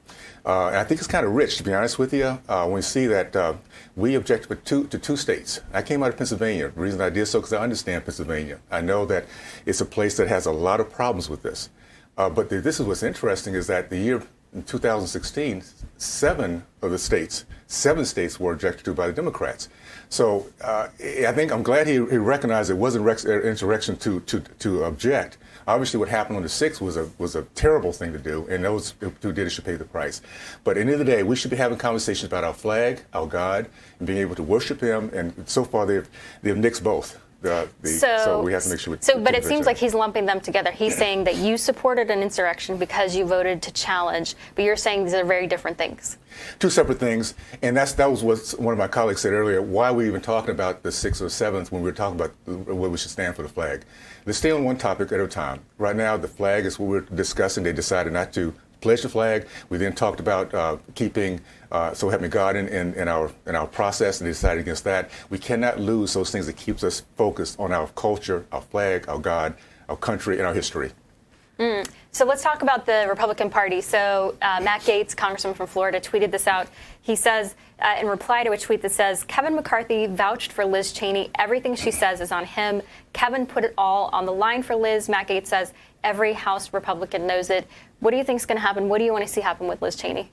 [0.46, 2.76] Uh, and I think it's kind of rich, to be honest with you, uh, when
[2.76, 3.54] you see that uh,
[3.94, 5.60] we object to two, to two states.
[5.74, 6.70] I came out of Pennsylvania.
[6.70, 8.58] The reason I did so because I understand Pennsylvania.
[8.70, 9.26] I know that
[9.66, 11.68] it's a place that has a lot of problems with this.
[12.16, 14.22] Uh, but the, this is what's interesting is that the year
[14.54, 15.62] in 2016,
[15.98, 19.68] seven of the states, seven states were objected to by the Democrats.
[20.08, 24.40] So uh, I think I'm glad he, he recognized it wasn't an insurrection to, to,
[24.40, 25.36] to object.
[25.68, 28.64] Obviously, what happened on the 6th was a, was a terrible thing to do, and
[28.64, 30.22] those who did it should pay the price.
[30.64, 33.02] But at the end of the day, we should be having conversations about our flag,
[33.12, 35.10] our God, and being able to worship Him.
[35.12, 36.08] And so far, they've,
[36.42, 37.20] they've nixed both.
[37.40, 38.94] The, the, so, so, we have to make sure.
[38.94, 40.72] We, so, but it seems like he's lumping them together.
[40.72, 45.04] He's saying that you supported an insurrection because you voted to challenge, but you're saying
[45.04, 46.18] these are very different things.
[46.58, 49.62] Two separate things, and that's that was what one of my colleagues said earlier.
[49.62, 52.32] Why are we even talking about the sixth or seventh when we were talking about
[52.66, 53.84] what we should stand for the flag?
[54.26, 55.60] Let's stay on one topic at a time.
[55.78, 57.62] Right now, the flag is what we're discussing.
[57.62, 59.46] They decided not to pledge the flag.
[59.68, 63.30] We then talked about uh, keeping uh, so help me God in, in, in, our
[63.46, 65.10] in our process, and decided against that.
[65.30, 69.18] We cannot lose those things that keeps us focused on our culture, our flag, our
[69.18, 69.54] God,
[69.88, 70.92] our country, and our history.
[71.58, 71.88] Mm.
[72.12, 73.80] So let's talk about the Republican Party.
[73.80, 76.68] So uh, Matt Gaetz, congressman from Florida, tweeted this out.
[77.02, 80.92] He says, uh, in reply to a tweet that says, Kevin McCarthy vouched for Liz
[80.92, 81.30] Cheney.
[81.36, 82.80] Everything she says is on him.
[83.12, 85.08] Kevin put it all on the line for Liz.
[85.08, 87.66] Matt Gaetz says, every House Republican knows it.
[88.00, 88.88] What do you think is going to happen?
[88.88, 90.30] What do you want to see happen with Liz Cheney?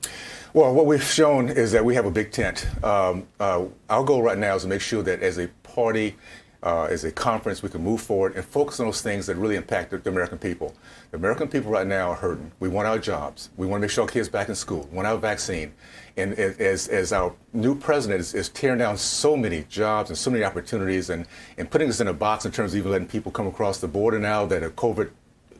[0.53, 2.67] Well, what we've shown is that we have a big tent.
[2.83, 6.15] Um, uh, our goal right now is to make sure that as a party,
[6.61, 9.55] uh, as a conference, we can move forward and focus on those things that really
[9.55, 10.75] impact the, the, American people.
[11.09, 12.51] The American people right now are hurting.
[12.59, 13.49] We want our jobs.
[13.57, 14.87] We want to make sure our kids back in school.
[14.91, 15.73] We want our vaccine.
[16.17, 20.29] And as, as our new president is, is, tearing down so many jobs and so
[20.29, 21.25] many opportunities and,
[21.57, 23.87] and putting us in a box in terms of even letting people come across the
[23.87, 25.09] border now that are COVID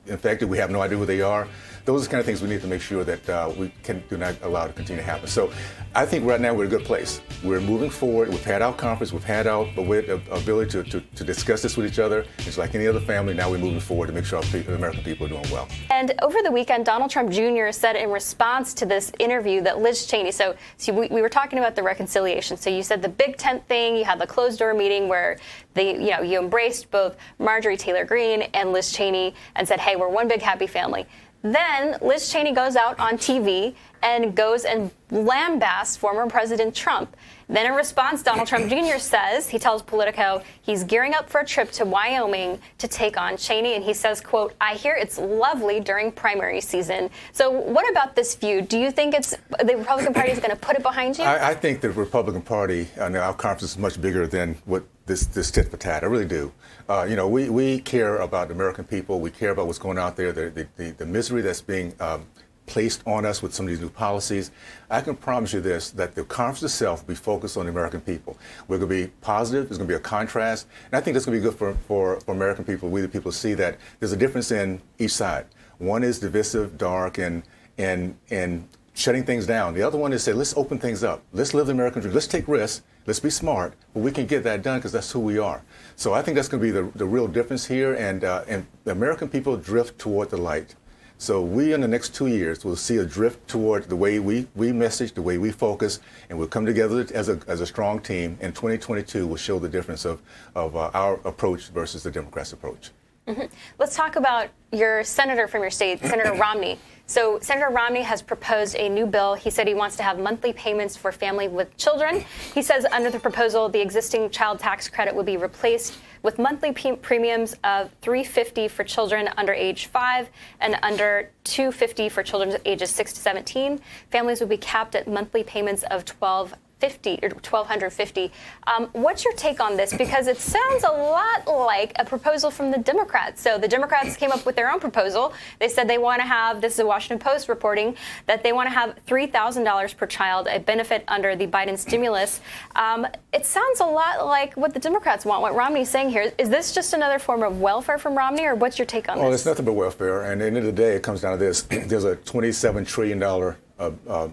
[0.08, 1.48] infected, we have no idea who they are
[1.86, 4.04] those are the kind of things we need to make sure that uh, we can
[4.10, 5.28] do not allow to continue to happen.
[5.28, 5.52] So
[5.94, 7.22] I think right now we're in a good place.
[7.44, 8.30] We're moving forward.
[8.30, 9.14] We've had our conference.
[9.14, 12.26] We've had our ability to, to, to discuss this with each other.
[12.40, 13.36] It's like any other family.
[13.36, 15.68] Now we're moving forward to make sure our American people are doing well.
[15.92, 17.72] And over the weekend, Donald Trump Jr.
[17.72, 21.60] said in response to this interview that Liz Cheney, so, so we, we were talking
[21.60, 22.58] about the reconciliation.
[22.58, 25.38] So you said the big tent thing, you had the closed door meeting where
[25.76, 29.96] they, you know, you embraced both Marjorie Taylor Greene and Liz Cheney and said, hey,
[29.96, 31.06] we're one big happy family.
[31.46, 37.16] Then Liz Cheney goes out on TV and goes and lambasts former President Trump.
[37.48, 38.98] Then in response, Donald Trump Jr.
[38.98, 43.38] says, he tells Politico he's gearing up for a trip to Wyoming to take on
[43.38, 43.76] Cheney.
[43.76, 47.12] And he says, quote, I hear it's lovely during primary season.
[47.32, 48.68] So what about this feud?
[48.68, 51.26] Do you think it's the Republican Party is going to put it behind you?
[51.26, 55.28] I, I think the Republican Party, and our conference is much bigger than what this,
[55.28, 56.02] this tit for tat.
[56.02, 56.52] I really do.
[56.88, 59.20] Uh, you know, we, we care about the American people.
[59.20, 62.28] We care about what's going out there, the, the, the misery that's being um,
[62.68, 64.52] placed on us with some of these new policies.
[64.90, 68.02] I can promise you this, that the conference itself will be focused on the American
[68.02, 68.38] people.
[68.68, 69.68] We're going to be positive.
[69.68, 70.68] There's going to be a contrast.
[70.86, 72.90] And I think that's going to be good for, for, for American people.
[72.90, 75.48] We the people see that there's a difference in each side.
[75.80, 77.42] One is divisive, dark, and,
[77.80, 79.74] and, and shutting things down.
[79.74, 81.24] The other one is say, let's open things up.
[81.34, 82.14] Let's live the American dream.
[82.14, 82.84] Let's take risks.
[83.06, 83.74] Let's be smart.
[83.94, 85.62] But we can get that done because that's who we are.
[85.96, 87.94] So I think that's going to be the, the real difference here.
[87.94, 90.76] And, uh, and the American people drift toward the light.
[91.18, 94.48] So we, in the next two years, will see a drift toward the way we,
[94.54, 98.02] we message, the way we focus, and we'll come together as a, as a strong
[98.02, 98.38] team.
[98.42, 100.22] And 2022 will show the difference of,
[100.56, 102.92] of uh, our approach versus the Democrats' approach.
[103.28, 103.46] Mm-hmm.
[103.80, 106.78] Let's talk about your senator from your state, Senator Romney.
[107.08, 109.36] So Senator Romney has proposed a new bill.
[109.36, 112.26] He said he wants to have monthly payments for family with children.
[112.56, 116.72] He says under the proposal, the existing child tax credit would be replaced with monthly
[116.72, 122.90] p- premiums of 350 for children under age 5 and under 250 for children ages
[122.90, 123.80] 6 to 17.
[124.10, 128.32] Families would be capped at monthly payments of 12 50 or 1250.
[128.68, 129.94] Um, what's your take on this?
[129.94, 133.42] Because it sounds a lot like a proposal from the Democrats.
[133.42, 135.34] So the Democrats came up with their own proposal.
[135.60, 138.68] They said they want to have this is the Washington Post reporting that they want
[138.68, 142.42] to have $3,000 per child, a benefit under the Biden stimulus.
[142.76, 145.42] Um, it sounds a lot like what the Democrats want.
[145.42, 148.78] What Romney's saying here is this just another form of welfare from Romney, or what's
[148.78, 149.46] your take on well, this?
[149.46, 150.24] Well, it's nothing but welfare.
[150.24, 152.86] And at the end of the day, it comes down to this: there's a 27
[152.86, 154.30] trillion dollar uh, uh,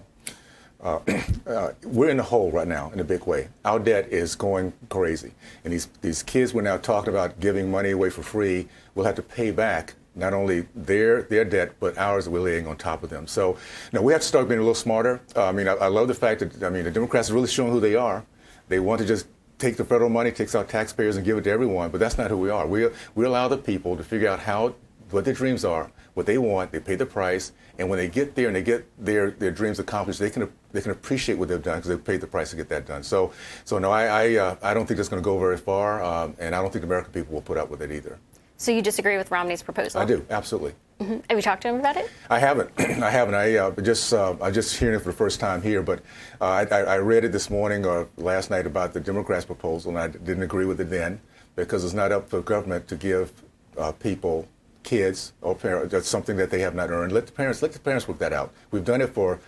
[0.82, 0.98] uh,
[1.46, 3.48] uh, we're in the hole right now in a big way.
[3.64, 5.32] Our debt is going crazy.
[5.64, 9.14] And these, these kids we're now talking about giving money away for free will have
[9.16, 13.10] to pay back not only their their debt, but ours we're laying on top of
[13.10, 13.26] them.
[13.26, 13.56] So
[13.92, 15.20] now we have to start being a little smarter.
[15.34, 17.48] Uh, I mean, I, I, love the fact that, I mean, the Democrats are really
[17.48, 18.24] showing who they are.
[18.68, 19.26] They want to just
[19.58, 22.30] take the federal money, takes our taxpayers and give it to everyone, but that's not
[22.30, 22.66] who we are.
[22.66, 24.74] We, we allow the people to figure out how,
[25.10, 28.34] what their dreams are, what they want, they pay the price, and when they get
[28.34, 31.62] there and they get their, their dreams accomplished, they can they can appreciate what they've
[31.62, 33.02] done because they've paid the price to get that done.
[33.02, 33.32] So,
[33.64, 36.34] so no, I I, uh, I don't think that's going to go very far, um,
[36.38, 38.18] and I don't think American people will put up with it either.
[38.56, 40.00] So you disagree with Romney's proposal?
[40.00, 40.74] I do, absolutely.
[41.00, 41.18] Mm-hmm.
[41.28, 42.08] Have you talked to him about it?
[42.30, 42.70] I haven't.
[42.78, 43.34] I haven't.
[43.34, 46.00] I uh, just uh, I just hearing it for the first time here, but
[46.40, 49.98] uh, I, I, read it this morning or last night about the Democrats' proposal, and
[49.98, 51.20] I didn't agree with it then
[51.56, 53.32] because it's not up to government to give
[53.76, 54.46] uh, people
[54.84, 56.08] kids or parents.
[56.08, 57.10] Something that they have not earned.
[57.10, 58.52] Let the parents let the parents work that out.
[58.70, 59.40] We've done it for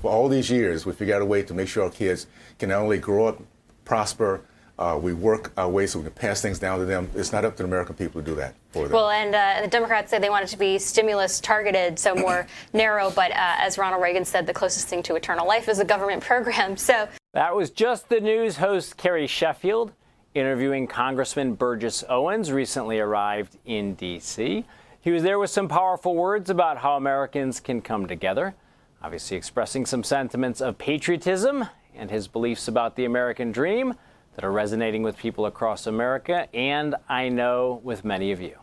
[0.00, 0.86] for all these years.
[0.86, 2.26] We figured out a way to make sure our kids
[2.58, 3.42] can not only grow up,
[3.84, 4.40] prosper,
[4.76, 7.08] Uh, we work our way so we can pass things down to them.
[7.14, 8.92] It's not up to the American people to do that for them.
[8.92, 12.48] Well, and uh, the Democrats say they want it to be stimulus targeted, so more
[12.72, 13.08] narrow.
[13.10, 16.24] But uh, as Ronald Reagan said, the closest thing to eternal life is a government
[16.24, 16.76] program.
[16.90, 19.92] So that was just the news host Carrie Sheffield
[20.34, 24.64] interviewing Congressman Burgess Owens, recently arrived in D.C.
[25.00, 28.56] He was there with some powerful words about how Americans can come together,
[29.04, 33.92] obviously expressing some sentiments of patriotism and his beliefs about the American dream
[34.34, 38.56] that are resonating with people across America and I know with many of you.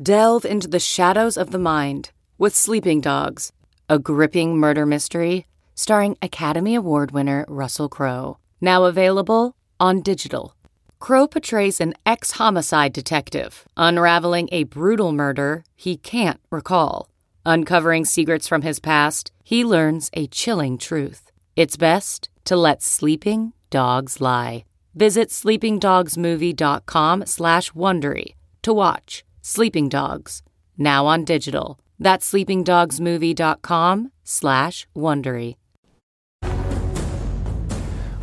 [0.00, 3.50] Delve into the shadows of the mind with Sleeping Dogs,
[3.88, 8.36] a gripping murder mystery starring Academy Award winner Russell Crowe.
[8.60, 10.54] Now available on digital.
[10.98, 17.08] Crowe portrays an ex homicide detective unraveling a brutal murder he can't recall.
[17.46, 21.30] Uncovering secrets from his past, he learns a chilling truth.
[21.56, 24.64] It's best to let sleeping dogs lie.
[24.94, 30.42] Visit sleepingdogsmovie.com slash Wondery to watch Sleeping Dogs,
[30.76, 31.80] now on digital.
[31.98, 35.54] That's sleepingdogsmovie.com slash Wondery.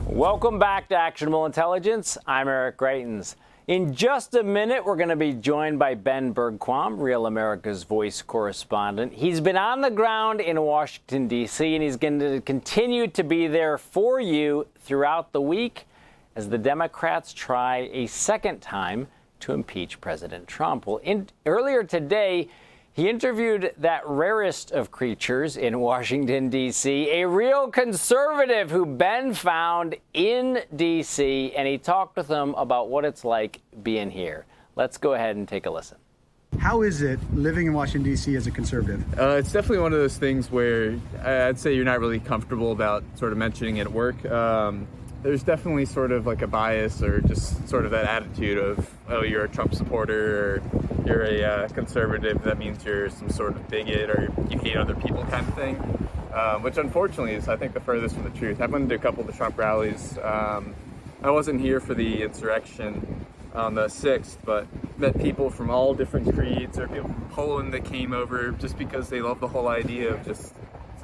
[0.06, 2.20] Welcome back to Actionable Intelligence.
[2.28, 3.36] I'm Eric Greitens.
[3.68, 8.22] In just a minute, we're going to be joined by Ben Bergquam, Real America's Voice
[8.22, 9.12] correspondent.
[9.12, 13.48] He's been on the ground in Washington, D.C., and he's going to continue to be
[13.48, 15.88] there for you throughout the week
[16.36, 19.08] as the Democrats try a second time
[19.40, 20.86] to impeach President Trump.
[20.86, 22.50] Well, in, earlier today,
[22.96, 29.98] he interviewed that rarest of creatures in Washington, D.C., a real conservative who Ben found
[30.14, 34.46] in D.C., and he talked with him about what it's like being here.
[34.78, 35.98] Let's go ahead and take a listen.
[36.58, 38.34] How is it living in Washington, D.C.
[38.38, 39.04] as a conservative?
[39.20, 43.04] Uh, it's definitely one of those things where I'd say you're not really comfortable about
[43.16, 44.24] sort of mentioning it at work.
[44.26, 44.88] Um,
[45.26, 49.24] there's definitely sort of like a bias or just sort of that attitude of, oh,
[49.24, 53.68] you're a Trump supporter or you're a uh, conservative, that means you're some sort of
[53.68, 56.10] bigot or you hate other people kind of thing.
[56.32, 58.62] Um, which unfortunately is, I think, the furthest from the truth.
[58.62, 60.16] I've been to a couple of the Trump rallies.
[60.22, 60.76] Um,
[61.24, 64.68] I wasn't here for the insurrection on the 6th, but
[65.00, 69.10] met people from all different creeds or people from Poland that came over just because
[69.10, 70.54] they love the whole idea of just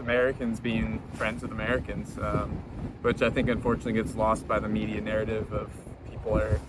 [0.02, 2.18] Americans being friends with Americans.
[2.20, 2.62] Um,
[3.02, 5.70] which I think unfortunately gets lost by the media narrative of
[6.10, 6.60] people are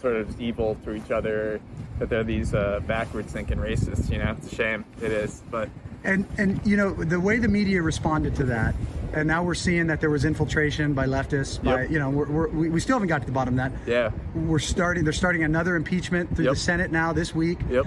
[0.00, 1.60] sort of evil to each other,
[1.98, 4.10] that they're these uh, backwards thinking racists.
[4.10, 4.84] You know, it's a shame.
[5.00, 5.68] It is, but
[6.04, 8.74] and and you know the way the media responded to that,
[9.14, 11.62] and now we're seeing that there was infiltration by leftists.
[11.62, 11.90] By yep.
[11.90, 13.88] you know, we're, we're, we we still haven't got to the bottom of that.
[13.88, 15.04] Yeah, we're starting.
[15.04, 16.54] They're starting another impeachment through yep.
[16.54, 17.60] the Senate now this week.
[17.70, 17.86] Yep.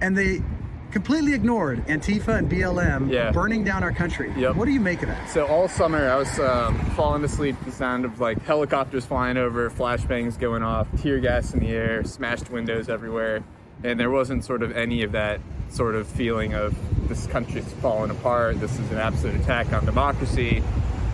[0.00, 0.42] And they
[0.90, 3.30] completely ignored Antifa and BLM yeah.
[3.30, 4.32] burning down our country.
[4.36, 4.56] Yep.
[4.56, 5.28] What do you make of that?
[5.28, 9.36] So all summer I was um, falling asleep to the sound of like helicopters flying
[9.36, 13.42] over, flashbangs going off, tear gas in the air, smashed windows everywhere,
[13.84, 16.74] and there wasn't sort of any of that sort of feeling of
[17.08, 18.58] this country's falling apart.
[18.60, 20.62] This is an absolute attack on democracy.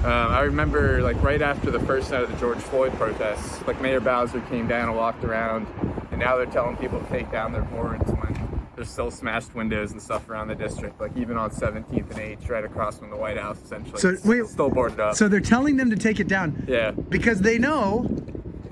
[0.04, 3.80] Um, I remember like right after the first night of the George Floyd protests, like
[3.80, 5.66] Mayor Bowser came down and walked around,
[6.10, 8.10] and now they're telling people to take down their boards
[8.76, 12.48] there's still smashed windows and stuff around the district, like even on 17th and H,
[12.48, 13.98] right across from the White House, essentially.
[13.98, 15.14] So wait, still boarded up.
[15.14, 16.64] So they're telling them to take it down.
[16.68, 16.90] Yeah.
[16.92, 18.08] Because they know.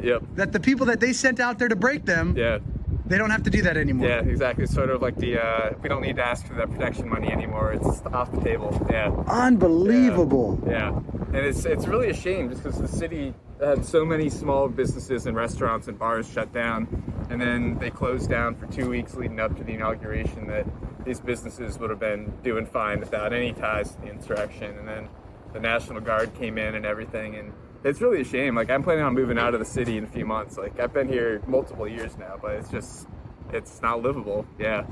[0.03, 0.23] Yep.
[0.35, 2.37] That the people that they sent out there to break them.
[2.37, 2.59] Yeah.
[3.07, 4.09] They don't have to do that anymore.
[4.09, 4.65] Yeah, exactly.
[4.65, 7.31] It's sort of like the uh, we don't need to ask for that protection money
[7.31, 7.73] anymore.
[7.73, 8.87] It's off the table.
[8.91, 9.13] Yeah.
[9.29, 10.59] Unbelievable.
[10.67, 10.91] Yeah.
[10.91, 10.97] yeah.
[11.27, 15.27] And it's it's really a shame just because the city had so many small businesses
[15.27, 16.87] and restaurants and bars shut down,
[17.31, 20.47] and then they closed down for two weeks leading up to the inauguration.
[20.49, 20.67] That
[21.05, 25.09] these businesses would have been doing fine without any ties to the insurrection, and then
[25.53, 27.53] the National Guard came in and everything, and
[27.85, 28.55] it's really a shame.
[28.55, 30.57] Like I'm planning on moving out of the city in a few months.
[30.57, 33.07] Like I've been here multiple years now, but it's just
[33.53, 34.47] it's not livable.
[34.59, 34.87] Yeah,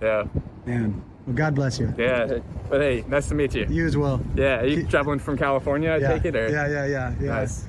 [0.00, 0.24] yeah.
[0.64, 1.92] Man, well, God bless you.
[1.98, 2.38] Yeah,
[2.70, 3.66] but hey, nice to meet you.
[3.68, 4.20] You as well.
[4.36, 4.90] Yeah, are you Keep...
[4.90, 5.90] traveling from California?
[5.90, 6.12] I yeah.
[6.12, 7.26] take it, or yeah, yeah, yeah, yeah.
[7.26, 7.64] Nice.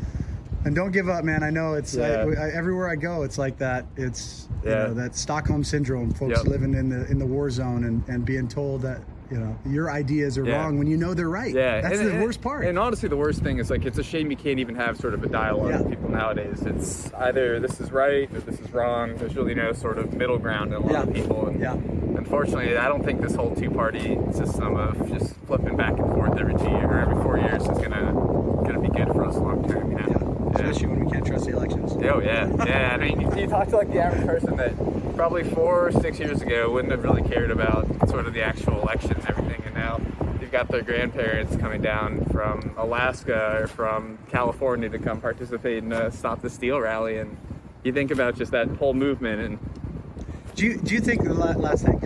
[0.66, 1.44] And don't give up, man.
[1.44, 2.26] I know it's yeah.
[2.26, 3.24] I, I, everywhere I go.
[3.24, 3.86] It's like that.
[3.96, 4.70] It's yeah.
[4.70, 6.14] you know that Stockholm syndrome.
[6.14, 6.46] Folks yep.
[6.46, 9.02] living in the in the war zone and, and being told that
[9.32, 10.58] you know your ideas are yeah.
[10.58, 11.54] wrong when you know they're right.
[11.54, 12.66] Yeah, that's and, the worst part.
[12.66, 15.14] And honestly, the worst thing is like it's a shame you can't even have sort
[15.14, 15.82] of a dialogue yeah.
[15.82, 16.62] with people nowadays.
[16.62, 19.16] It's either this is right or this is wrong.
[19.16, 21.04] There's really no sort of middle ground in a lot yeah.
[21.04, 21.48] of people.
[21.48, 21.76] And yeah.
[22.28, 26.56] Unfortunately, I don't think this whole two-party system of just flipping back and forth every
[26.56, 28.12] two years or every four years is gonna
[28.66, 29.92] gonna be good for us long term.
[29.92, 30.52] You know?
[30.56, 31.94] especially when we can't trust the elections.
[31.94, 32.92] Oh yeah, yeah.
[32.94, 34.76] I mean, you, you talk to like the average person that
[35.16, 38.82] probably four or six years ago wouldn't have really cared about sort of the actual
[38.82, 40.02] election and everything, and now now
[40.42, 45.94] you've got their grandparents coming down from Alaska or from California to come participate in
[45.94, 47.20] a Stop the Steal rally.
[47.20, 47.38] And
[47.84, 49.42] you think about just that whole movement.
[49.42, 49.60] And
[50.58, 52.02] do you, do you think the last thing?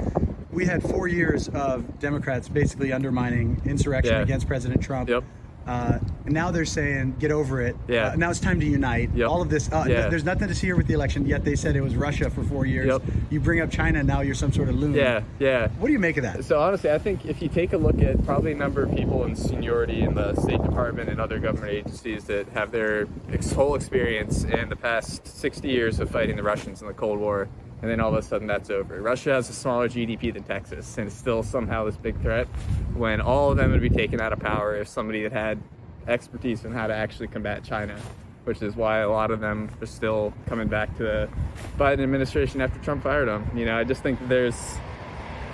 [0.51, 4.21] We had four years of Democrats basically undermining insurrection yeah.
[4.21, 5.09] against President Trump.
[5.09, 5.23] Yep
[5.67, 7.75] uh, now they're saying, get over it.
[7.87, 8.07] Yeah.
[8.07, 9.11] Uh, now it's time to unite.
[9.13, 9.29] Yep.
[9.29, 9.71] All of this.
[9.71, 10.09] Uh, yeah.
[10.09, 11.25] There's nothing to see here with the election.
[11.25, 12.87] Yet they said it was Russia for four years.
[12.87, 13.01] Yep.
[13.29, 14.93] You bring up China, now you're some sort of loon.
[14.93, 15.67] Yeah, yeah.
[15.79, 16.43] What do you make of that?
[16.45, 19.23] So honestly, I think if you take a look at probably a number of people
[19.25, 23.07] in seniority in the State Department and other government agencies that have their
[23.53, 27.47] whole experience in the past 60 years of fighting the Russians in the Cold War,
[27.81, 29.01] and then all of a sudden that's over.
[29.01, 32.47] Russia has a smaller GDP than Texas, and it's still somehow this big threat.
[32.93, 35.61] When all of them would be taken out of power if somebody that had
[36.07, 37.97] expertise in how to actually combat China,
[38.43, 41.29] which is why a lot of them are still coming back to the
[41.77, 43.49] Biden administration after Trump fired them.
[43.55, 44.75] You know, I just think there's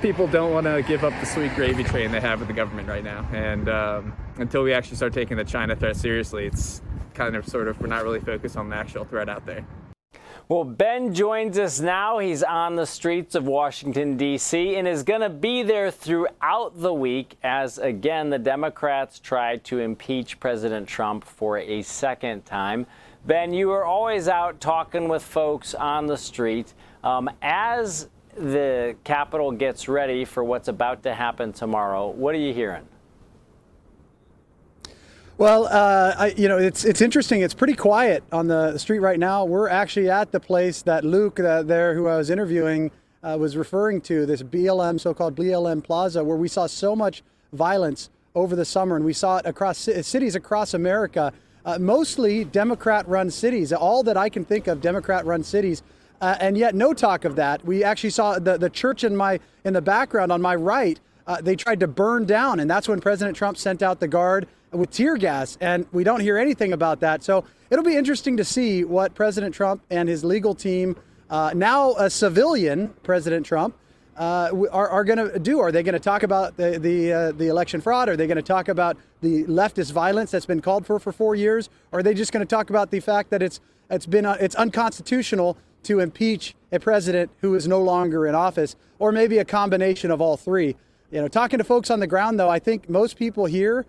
[0.02, 2.88] people don't want to give up the sweet gravy train they have with the government
[2.88, 6.82] right now, and um, until we actually start taking the China threat seriously, it's
[7.14, 9.66] kind of sort of we're not really focused on the actual threat out there.
[10.50, 12.20] Well, Ben joins us now.
[12.20, 16.94] He's on the streets of Washington, D.C., and is going to be there throughout the
[16.94, 22.88] week as, again, the Democrats try to impeach President Trump for a second time.
[23.26, 26.74] Ben, you are always out talking with folks on the street.
[27.04, 32.54] Um, as the Capitol gets ready for what's about to happen tomorrow, what are you
[32.54, 32.88] hearing?
[35.38, 37.42] Well, uh, I, you know, it's it's interesting.
[37.42, 39.46] It's pretty quiet on the street right now.
[39.46, 42.90] We're actually at the place that Luke uh, there, who I was interviewing,
[43.22, 44.26] uh, was referring to.
[44.26, 47.22] This BLM, so-called BLM Plaza, where we saw so much
[47.54, 51.32] violence over the summer, and we saw it across cities across America,
[51.66, 53.72] uh, mostly Democrat-run cities.
[53.72, 55.84] All that I can think of, Democrat-run cities.
[56.20, 57.64] Uh, and yet, no talk of that.
[57.64, 61.00] We actually saw the, the church in my in the background on my right.
[61.28, 64.48] Uh, they tried to burn down, and that's when President Trump sent out the guard
[64.72, 67.24] with tear gas, and we don't hear anything about that.
[67.24, 70.96] So it'll be interesting to see what President Trump and his legal team,
[71.30, 73.76] uh, now a civilian President Trump,
[74.18, 75.60] uh, are, are going to do.
[75.60, 78.10] Are they going to talk about the the, uh, the election fraud?
[78.10, 81.36] Are they going to talk about the leftist violence that's been called for for four
[81.36, 81.70] years?
[81.92, 83.60] Or are they just going to talk about the fact that it's
[83.92, 88.76] it's been uh, it's unconstitutional to impeach a president who is no longer in office,
[88.98, 90.76] or maybe a combination of all three?
[91.12, 93.86] You know, talking to folks on the ground, though, I think most people here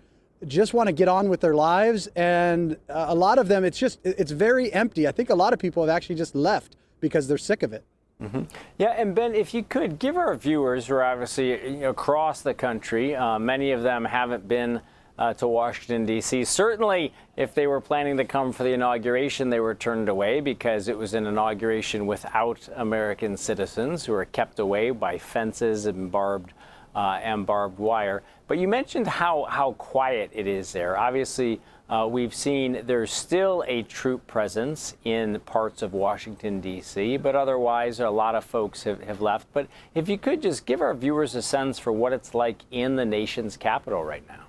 [0.47, 2.07] just want to get on with their lives.
[2.15, 5.07] And uh, a lot of them, it's just, it's very empty.
[5.07, 7.83] I think a lot of people have actually just left because they're sick of it.
[8.21, 8.43] Mm-hmm.
[8.77, 13.15] Yeah, and Ben, if you could give our viewers who are obviously across the country,
[13.15, 14.81] uh, many of them haven't been
[15.17, 16.45] uh, to Washington, D.C.
[16.45, 20.87] Certainly, if they were planning to come for the inauguration, they were turned away because
[20.87, 26.53] it was an inauguration without American citizens who were kept away by fences and barbed
[26.95, 28.23] uh, and barbed wire.
[28.49, 30.97] But you mentioned how, how quiet it is there.
[30.97, 37.35] Obviously, uh, we've seen there's still a troop presence in parts of Washington, D.C., but
[37.35, 39.47] otherwise, a lot of folks have, have left.
[39.53, 42.95] But if you could just give our viewers a sense for what it's like in
[42.95, 44.45] the nation's capital right now.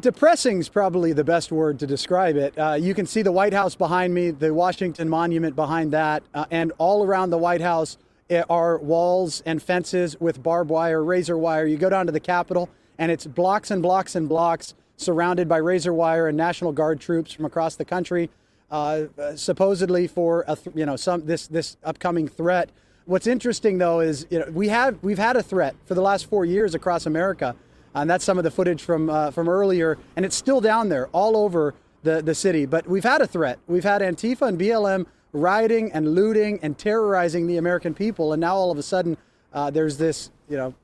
[0.00, 2.58] Depressing is probably the best word to describe it.
[2.58, 6.44] Uh, you can see the White House behind me, the Washington Monument behind that, uh,
[6.50, 7.96] and all around the White House
[8.32, 11.66] are walls and fences with barbed wire, razor wire.
[11.66, 12.68] You go down to the Capitol,
[12.98, 17.32] and it's blocks and blocks and blocks surrounded by razor wire and National Guard troops
[17.32, 18.30] from across the country,
[18.70, 19.04] uh,
[19.34, 22.70] supposedly for a you know some this this upcoming threat.
[23.04, 26.26] What's interesting though is you know we have we've had a threat for the last
[26.26, 27.56] four years across America,
[27.94, 31.08] and that's some of the footage from uh, from earlier, and it's still down there
[31.08, 32.66] all over the the city.
[32.66, 33.58] But we've had a threat.
[33.66, 38.32] We've had Antifa and BLM rioting and looting and terrorizing the American people.
[38.32, 39.16] And now all of a sudden,
[39.52, 40.74] uh, there's this, you know,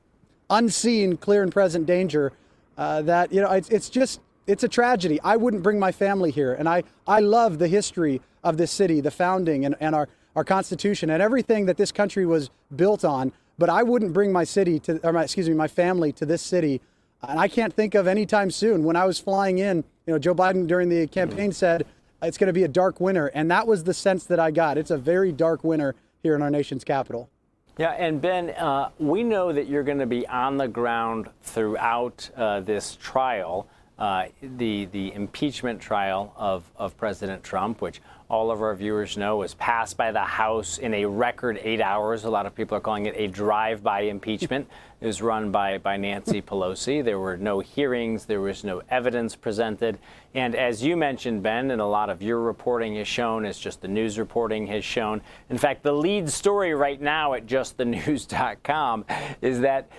[0.49, 2.33] unseen, clear and present danger
[2.77, 5.19] uh, that, you know, it's, it's just, it's a tragedy.
[5.23, 6.53] I wouldn't bring my family here.
[6.53, 10.43] And I, I love the history of this city, the founding and, and our, our
[10.43, 13.31] Constitution and everything that this country was built on.
[13.57, 16.41] But I wouldn't bring my city to, or my, excuse me, my family to this
[16.41, 16.81] city.
[17.21, 18.83] And I can't think of any time soon.
[18.85, 21.85] When I was flying in, you know, Joe Biden during the campaign said,
[22.21, 23.27] it's going to be a dark winter.
[23.27, 24.77] And that was the sense that I got.
[24.77, 27.29] It's a very dark winter here in our nation's capital.
[27.77, 32.29] Yeah, and Ben, uh, we know that you're going to be on the ground throughout
[32.35, 38.61] uh, this trial, uh, the the impeachment trial of, of President Trump, which all of
[38.61, 42.25] our viewers know was passed by the House in a record eight hours.
[42.25, 44.67] A lot of people are calling it a drive-by impeachment.
[45.01, 47.03] it was run by, by Nancy Pelosi.
[47.03, 48.25] There were no hearings.
[48.25, 49.97] There was no evidence presented.
[50.35, 53.81] And as you mentioned, Ben, and a lot of your reporting has shown, as just
[53.81, 59.05] the news reporting has shown, in fact, the lead story right now at justthenews.com
[59.41, 59.89] is that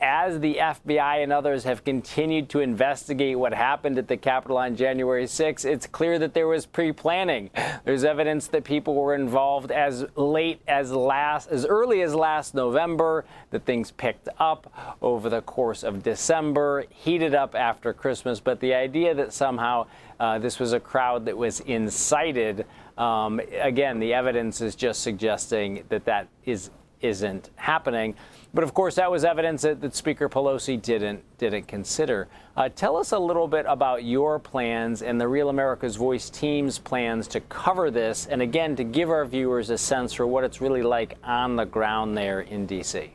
[0.00, 4.76] as the FBI and others have continued to investigate what happened at the Capitol on
[4.76, 7.50] January 6, it's clear that there was pre-planning.
[7.84, 13.24] There's evidence that people were involved as late as last, as early as last November,
[13.50, 14.72] that things picked up
[15.02, 18.40] over the course of December, heated up after Christmas.
[18.40, 19.86] But the idea that somehow
[20.20, 25.84] uh, this was a crowd that was incited, um, again, the evidence is just suggesting
[25.88, 26.70] that that is
[27.00, 28.14] isn't happening.
[28.54, 32.28] But of course, that was evidence that, that Speaker Pelosi didn't didn't consider.
[32.56, 36.78] Uh, tell us a little bit about your plans and the Real America's Voice team's
[36.78, 40.60] plans to cover this, and again to give our viewers a sense for what it's
[40.60, 43.12] really like on the ground there in D.C.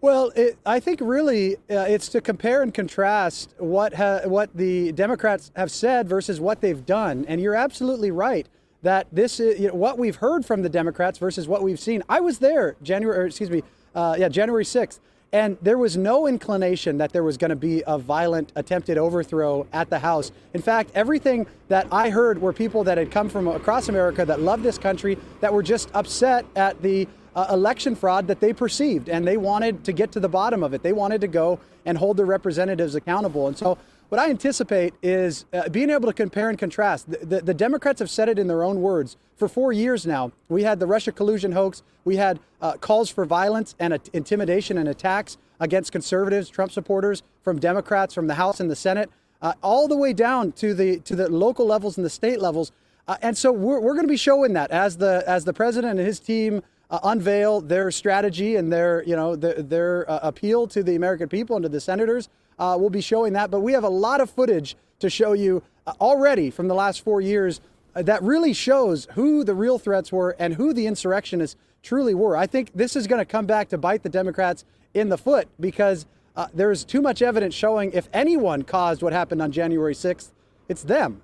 [0.00, 4.92] Well, it, I think really uh, it's to compare and contrast what ha- what the
[4.92, 8.46] Democrats have said versus what they've done, and you're absolutely right
[8.86, 12.04] that this is you know, what we've heard from the Democrats versus what we've seen.
[12.08, 13.64] I was there January, excuse me,
[13.96, 15.00] uh, yeah, January 6th,
[15.32, 19.66] and there was no inclination that there was going to be a violent attempted overthrow
[19.72, 20.30] at the House.
[20.54, 24.40] In fact, everything that I heard were people that had come from across America that
[24.40, 29.08] loved this country that were just upset at the uh, election fraud that they perceived,
[29.08, 30.84] and they wanted to get to the bottom of it.
[30.84, 33.78] They wanted to go and hold their representatives accountable, and so
[34.08, 37.10] what I anticipate is uh, being able to compare and contrast.
[37.10, 39.16] The, the, the, Democrats have said it in their own words.
[39.36, 41.82] For four years now, we had the Russia collusion hoax.
[42.04, 47.22] We had uh, calls for violence and uh, intimidation and attacks against conservatives, Trump supporters,
[47.42, 49.10] from Democrats, from the House and the Senate,
[49.42, 52.72] uh, all the way down to the to the local levels and the state levels.
[53.08, 55.98] Uh, and so we're, we're going to be showing that as the as the president
[55.98, 60.82] and his team uh, unveil their strategy and their you know their, their appeal to
[60.82, 62.28] the American people and to the senators
[62.58, 63.50] uh, we'll be showing that.
[63.50, 67.02] But we have a lot of footage to show you uh, already from the last
[67.02, 67.60] four years
[67.94, 72.36] uh, that really shows who the real threats were and who the insurrectionists truly were.
[72.36, 75.48] I think this is going to come back to bite the Democrats in the foot
[75.60, 80.30] because uh, there's too much evidence showing if anyone caused what happened on January 6th,
[80.68, 81.22] it's them.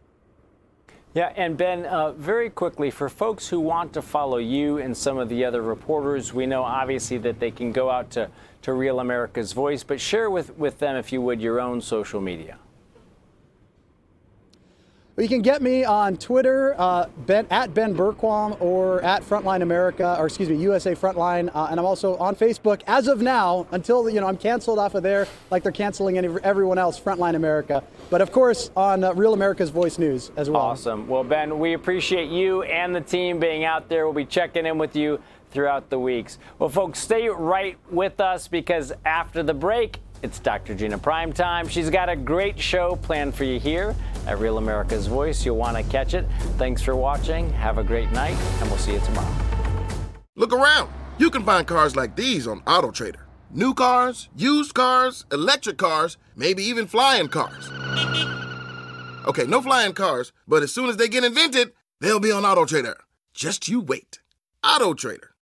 [1.15, 5.19] Yeah, and Ben, uh, very quickly, for folks who want to follow you and some
[5.19, 8.31] of the other reporters, we know obviously that they can go out to,
[8.63, 12.21] to Real America's Voice, but share with, with them, if you would, your own social
[12.21, 12.57] media.
[15.23, 20.17] You can get me on Twitter, uh, ben, at Ben Bergquam or at Frontline America,
[20.19, 21.49] or excuse me, USA Frontline.
[21.55, 24.97] Uh, and I'm also on Facebook as of now until, you know, I'm canceled off
[24.97, 27.85] of there like they're canceling any, everyone else, Frontline America.
[28.11, 30.61] But of course, on uh, Real America's Voice News as well.
[30.61, 31.07] Awesome.
[31.07, 34.07] Well, Ben, we appreciate you and the team being out there.
[34.07, 35.21] We'll be checking in with you
[35.53, 36.41] throughout the weeks.
[36.59, 40.75] Well, folks, stay right with us because after the break, it's Dr.
[40.75, 41.69] Gina Primetime.
[41.69, 43.95] She's got a great show planned for you here
[44.27, 45.45] at Real America's Voice.
[45.45, 46.27] You'll want to catch it.
[46.57, 47.53] Thanks for watching.
[47.55, 49.35] Have a great night, and we'll see you tomorrow.
[50.37, 50.91] Look around.
[51.19, 53.21] You can find cars like these on AutoTrader.
[53.51, 57.71] New cars, used cars, electric cars, maybe even flying cars.
[59.27, 62.95] Okay, no flying cars, but as soon as they get invented, they'll be on AutoTrader.
[63.35, 64.21] Just you wait.
[64.65, 65.29] AutoTrader.